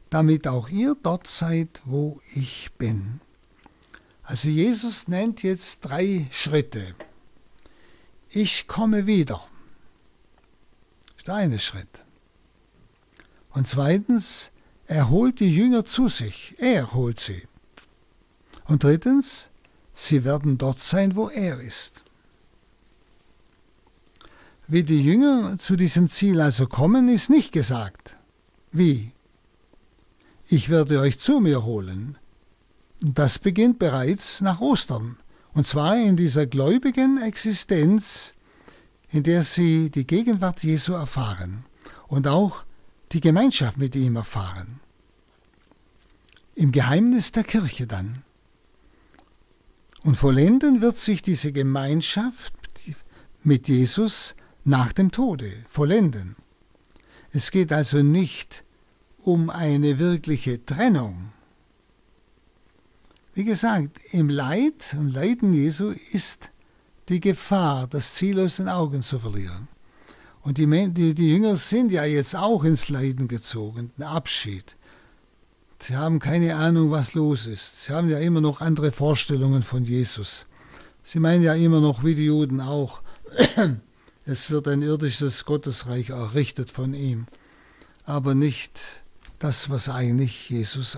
[0.10, 3.22] damit auch ihr dort seid, wo ich bin.
[4.22, 6.94] Also Jesus nennt jetzt drei Schritte.
[8.30, 9.42] Ich komme wieder.
[11.08, 12.04] Das ist der eine Schritt.
[13.52, 14.52] Und zweitens,
[14.90, 16.56] Er holt die Jünger zu sich.
[16.58, 17.44] Er holt sie.
[18.66, 19.50] Und drittens,
[19.94, 22.04] sie werden dort sein, wo er ist.
[24.68, 28.18] Wie die Jünger zu diesem Ziel also kommen, ist nicht gesagt.
[28.72, 29.12] Wie?
[30.48, 32.18] Ich werde euch zu mir holen.
[33.00, 35.18] Das beginnt bereits nach Ostern.
[35.54, 38.34] Und zwar in dieser gläubigen Existenz,
[39.12, 41.66] in der sie die Gegenwart Jesu erfahren
[42.08, 42.64] und auch
[43.12, 44.80] die Gemeinschaft mit ihm erfahren.
[46.56, 48.24] Im Geheimnis der Kirche dann.
[50.04, 52.54] Und vollenden wird sich diese Gemeinschaft
[53.44, 56.36] mit Jesus nach dem Tode, vollenden.
[57.32, 58.64] Es geht also nicht
[59.20, 61.32] um eine wirkliche Trennung.
[63.40, 66.50] Wie gesagt, im Leid, im Leiden Jesu ist
[67.08, 69.70] die Gefahr, das Ziel aus den Augen zu verlieren.
[70.42, 74.76] Und die, die, die Jünger sind ja jetzt auch ins Leiden gezogen, ein Abschied.
[75.82, 77.86] Sie haben keine Ahnung, was los ist.
[77.86, 80.46] Sie haben ja immer noch andere Vorstellungen von Jesus.
[81.02, 83.02] Sie meinen ja immer noch, wie die Juden auch,
[84.26, 87.26] es wird ein irdisches Gottesreich errichtet von ihm,
[88.04, 88.78] aber nicht
[89.40, 90.98] das, was eigentlich Jesus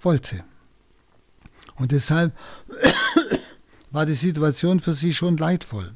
[0.00, 0.44] wollte.
[1.80, 2.36] Und deshalb
[3.90, 5.90] war die Situation für sie schon leidvoll.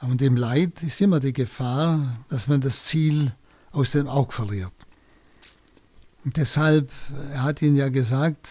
[0.00, 3.32] Und im Leid ist immer die Gefahr, dass man das Ziel
[3.70, 4.72] aus dem Auge verliert.
[6.24, 6.90] Und deshalb,
[7.30, 8.48] er hat ihnen ja gesagt,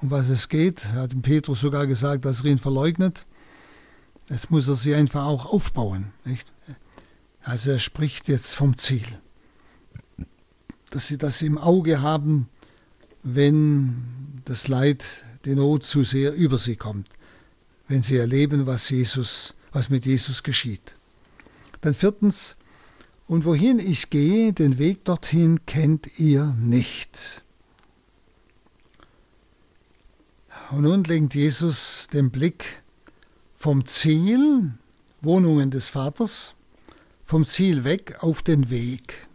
[0.00, 0.84] um was es geht.
[0.86, 3.24] Er hat dem Petrus sogar gesagt, dass er ihn verleugnet.
[4.28, 6.12] Jetzt muss er sie einfach auch aufbauen.
[6.24, 6.52] Nicht?
[7.44, 9.06] Also er spricht jetzt vom Ziel.
[10.90, 12.48] Dass sie das im Auge haben,
[13.22, 15.04] wenn das Leid,
[15.44, 17.08] die Not zu sehr über sie kommt.
[17.88, 20.94] Wenn sie erleben, was Jesus, was mit Jesus geschieht.
[21.80, 22.56] Dann viertens,
[23.26, 27.42] und wohin ich gehe, den Weg dorthin kennt ihr nicht.
[30.70, 32.82] Und nun lenkt Jesus den Blick
[33.56, 34.72] vom Ziel,
[35.20, 36.54] Wohnungen des Vaters,
[37.24, 39.28] vom Ziel weg auf den Weg.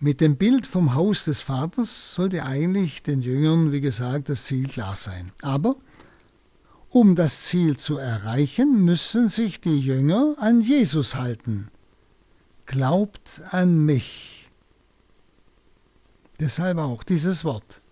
[0.00, 4.66] Mit dem Bild vom Haus des Vaters sollte eigentlich den Jüngern, wie gesagt, das Ziel
[4.66, 5.32] klar sein.
[5.42, 5.76] Aber
[6.88, 11.70] um das Ziel zu erreichen, müssen sich die Jünger an Jesus halten
[12.70, 14.48] glaubt an mich.
[16.38, 17.82] Deshalb auch dieses Wort.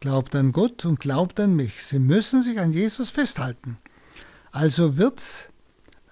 [0.00, 1.84] Glaubt an Gott und glaubt an mich.
[1.84, 3.76] Sie müssen sich an Jesus festhalten.
[4.50, 5.20] Also wird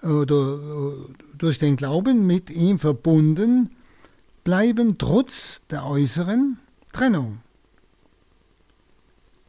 [0.03, 0.93] oder
[1.39, 3.75] durch den Glauben mit ihm verbunden
[4.47, 6.57] bleiben trotz der äußeren
[6.93, 7.41] Trennung.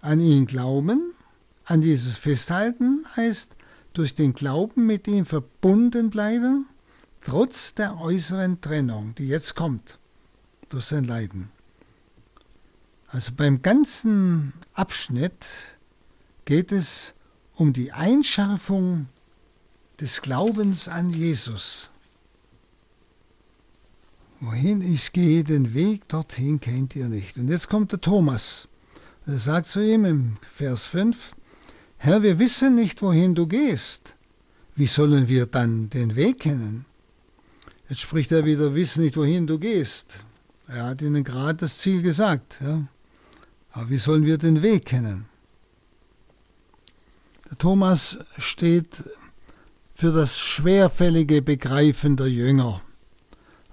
[0.01, 1.15] An ihn glauben,
[1.65, 3.55] an Jesus festhalten heißt
[3.93, 6.67] durch den Glauben mit ihm verbunden bleiben
[7.21, 10.01] trotz der äußeren Trennung, die jetzt kommt
[10.69, 11.49] durch sein Leiden.
[13.07, 15.47] Also beim ganzen Abschnitt
[16.45, 17.15] geht es
[17.55, 19.07] um die Einschärfung
[20.01, 21.89] des Glaubens an Jesus.
[24.41, 27.39] Wohin ich gehe, den Weg dorthin kennt ihr nicht.
[27.39, 28.69] Und jetzt kommt der Thomas.
[29.27, 31.35] Er sagt zu ihm im Vers 5,
[31.97, 34.15] Herr, wir wissen nicht, wohin du gehst.
[34.77, 36.85] Wie sollen wir dann den Weg kennen?
[37.89, 40.21] Jetzt spricht er wieder, wiss nicht, wohin du gehst.
[40.69, 42.59] Er hat ihnen gerade das Ziel gesagt.
[42.61, 42.87] Ja.
[43.73, 45.27] Aber wie sollen wir den Weg kennen?
[47.51, 49.03] Der Thomas steht
[49.95, 52.83] für das schwerfällige Begreifen der Jünger,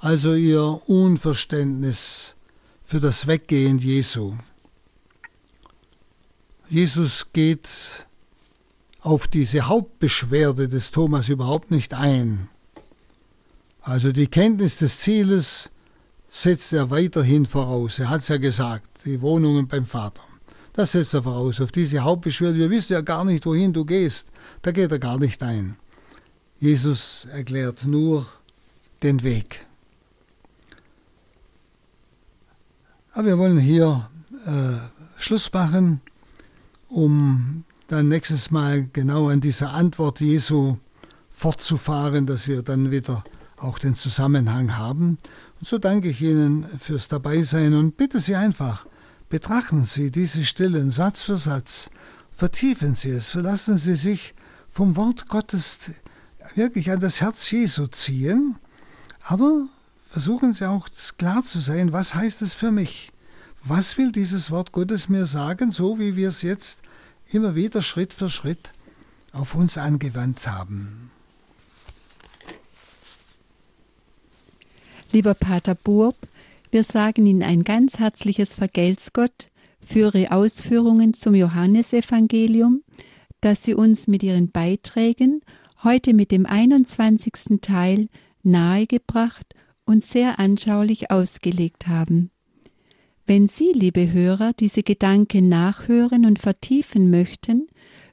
[0.05, 2.35] also ihr Unverständnis
[2.83, 4.35] für das Weggehen Jesu.
[6.69, 7.67] Jesus geht
[9.01, 12.49] auf diese Hauptbeschwerde des Thomas überhaupt nicht ein.
[13.81, 15.71] Also die Kenntnis des Zieles
[16.29, 17.97] setzt er weiterhin voraus.
[17.97, 20.21] Er hat es ja gesagt, die Wohnungen beim Vater.
[20.73, 21.59] Das setzt er voraus.
[21.61, 24.27] Auf diese Hauptbeschwerde, wir wissen ja gar nicht, wohin du gehst.
[24.61, 25.77] Da geht er gar nicht ein.
[26.59, 28.27] Jesus erklärt nur
[29.01, 29.65] den Weg.
[33.15, 34.09] Aber wir wollen hier
[34.45, 36.01] äh, Schluss machen,
[36.89, 40.75] um dann nächstes Mal genau an dieser Antwort Jesu
[41.31, 43.23] fortzufahren, dass wir dann wieder
[43.55, 45.17] auch den Zusammenhang haben.
[45.61, 48.85] Und so danke ich Ihnen fürs Dabeisein und bitte Sie einfach,
[49.29, 51.89] betrachten Sie diese Stillen Satz für Satz,
[52.31, 54.35] vertiefen Sie es, verlassen Sie sich
[54.69, 55.89] vom Wort Gottes
[56.55, 58.57] wirklich an das Herz Jesu ziehen,
[59.23, 59.69] aber
[60.15, 60.87] versuchen Sie auch
[61.17, 63.11] klar zu sein, was heißt es für mich?
[63.65, 66.79] Was will dieses Wort Gottes mir sagen, so wie wir es jetzt
[67.33, 68.71] immer wieder Schritt für Schritt
[69.33, 71.11] auf uns angewandt haben?
[75.11, 76.15] Lieber Pater Burb,
[76.71, 79.47] Wir sagen Ihnen ein ganz herzliches Vergelt's Gott
[79.85, 82.83] für Ihre Ausführungen zum Johannesevangelium,
[83.41, 85.41] dass Sie uns mit Ihren Beiträgen
[85.83, 87.59] heute mit dem 21.
[87.59, 88.07] Teil
[88.43, 89.54] nahegebracht
[89.85, 92.31] und sehr anschaulich ausgelegt haben.
[93.27, 97.67] Wenn Sie, liebe Hörer, diese Gedanken nachhören und vertiefen möchten,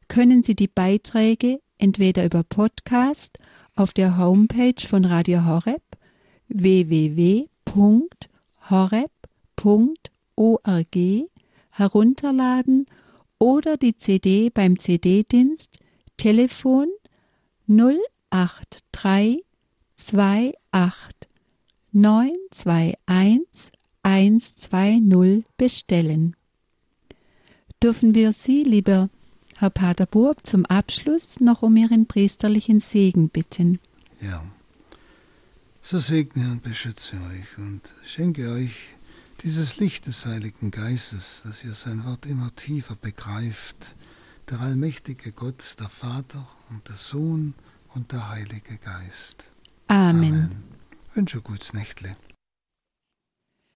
[0.09, 3.39] können Sie die Beiträge entweder über Podcast
[3.75, 5.83] auf der Homepage von Radio Horeb
[6.49, 7.47] www.horeb.org
[11.70, 12.87] herunterladen
[13.39, 15.79] oder die CD beim CD-Dienst
[16.16, 16.89] Telefon
[17.66, 19.45] 083
[19.97, 21.22] 28
[21.93, 23.72] 921
[24.03, 26.34] 120 bestellen.
[27.82, 29.11] Dürfen wir Sie, lieber
[29.57, 33.78] Herr Pater Burg, zum Abschluss noch um Ihren priesterlichen Segen bitten?
[34.20, 34.43] Ja.
[35.82, 38.76] So segne und beschütze euch und schenke euch
[39.43, 43.97] dieses Licht des Heiligen Geistes, dass ihr sein Wort immer tiefer begreift,
[44.49, 47.55] der allmächtige Gott, der Vater und der Sohn
[47.95, 49.51] und der Heilige Geist.
[49.88, 50.34] Amen.
[50.34, 50.82] Amen.
[51.15, 52.13] Wünsche gutes Nächtle.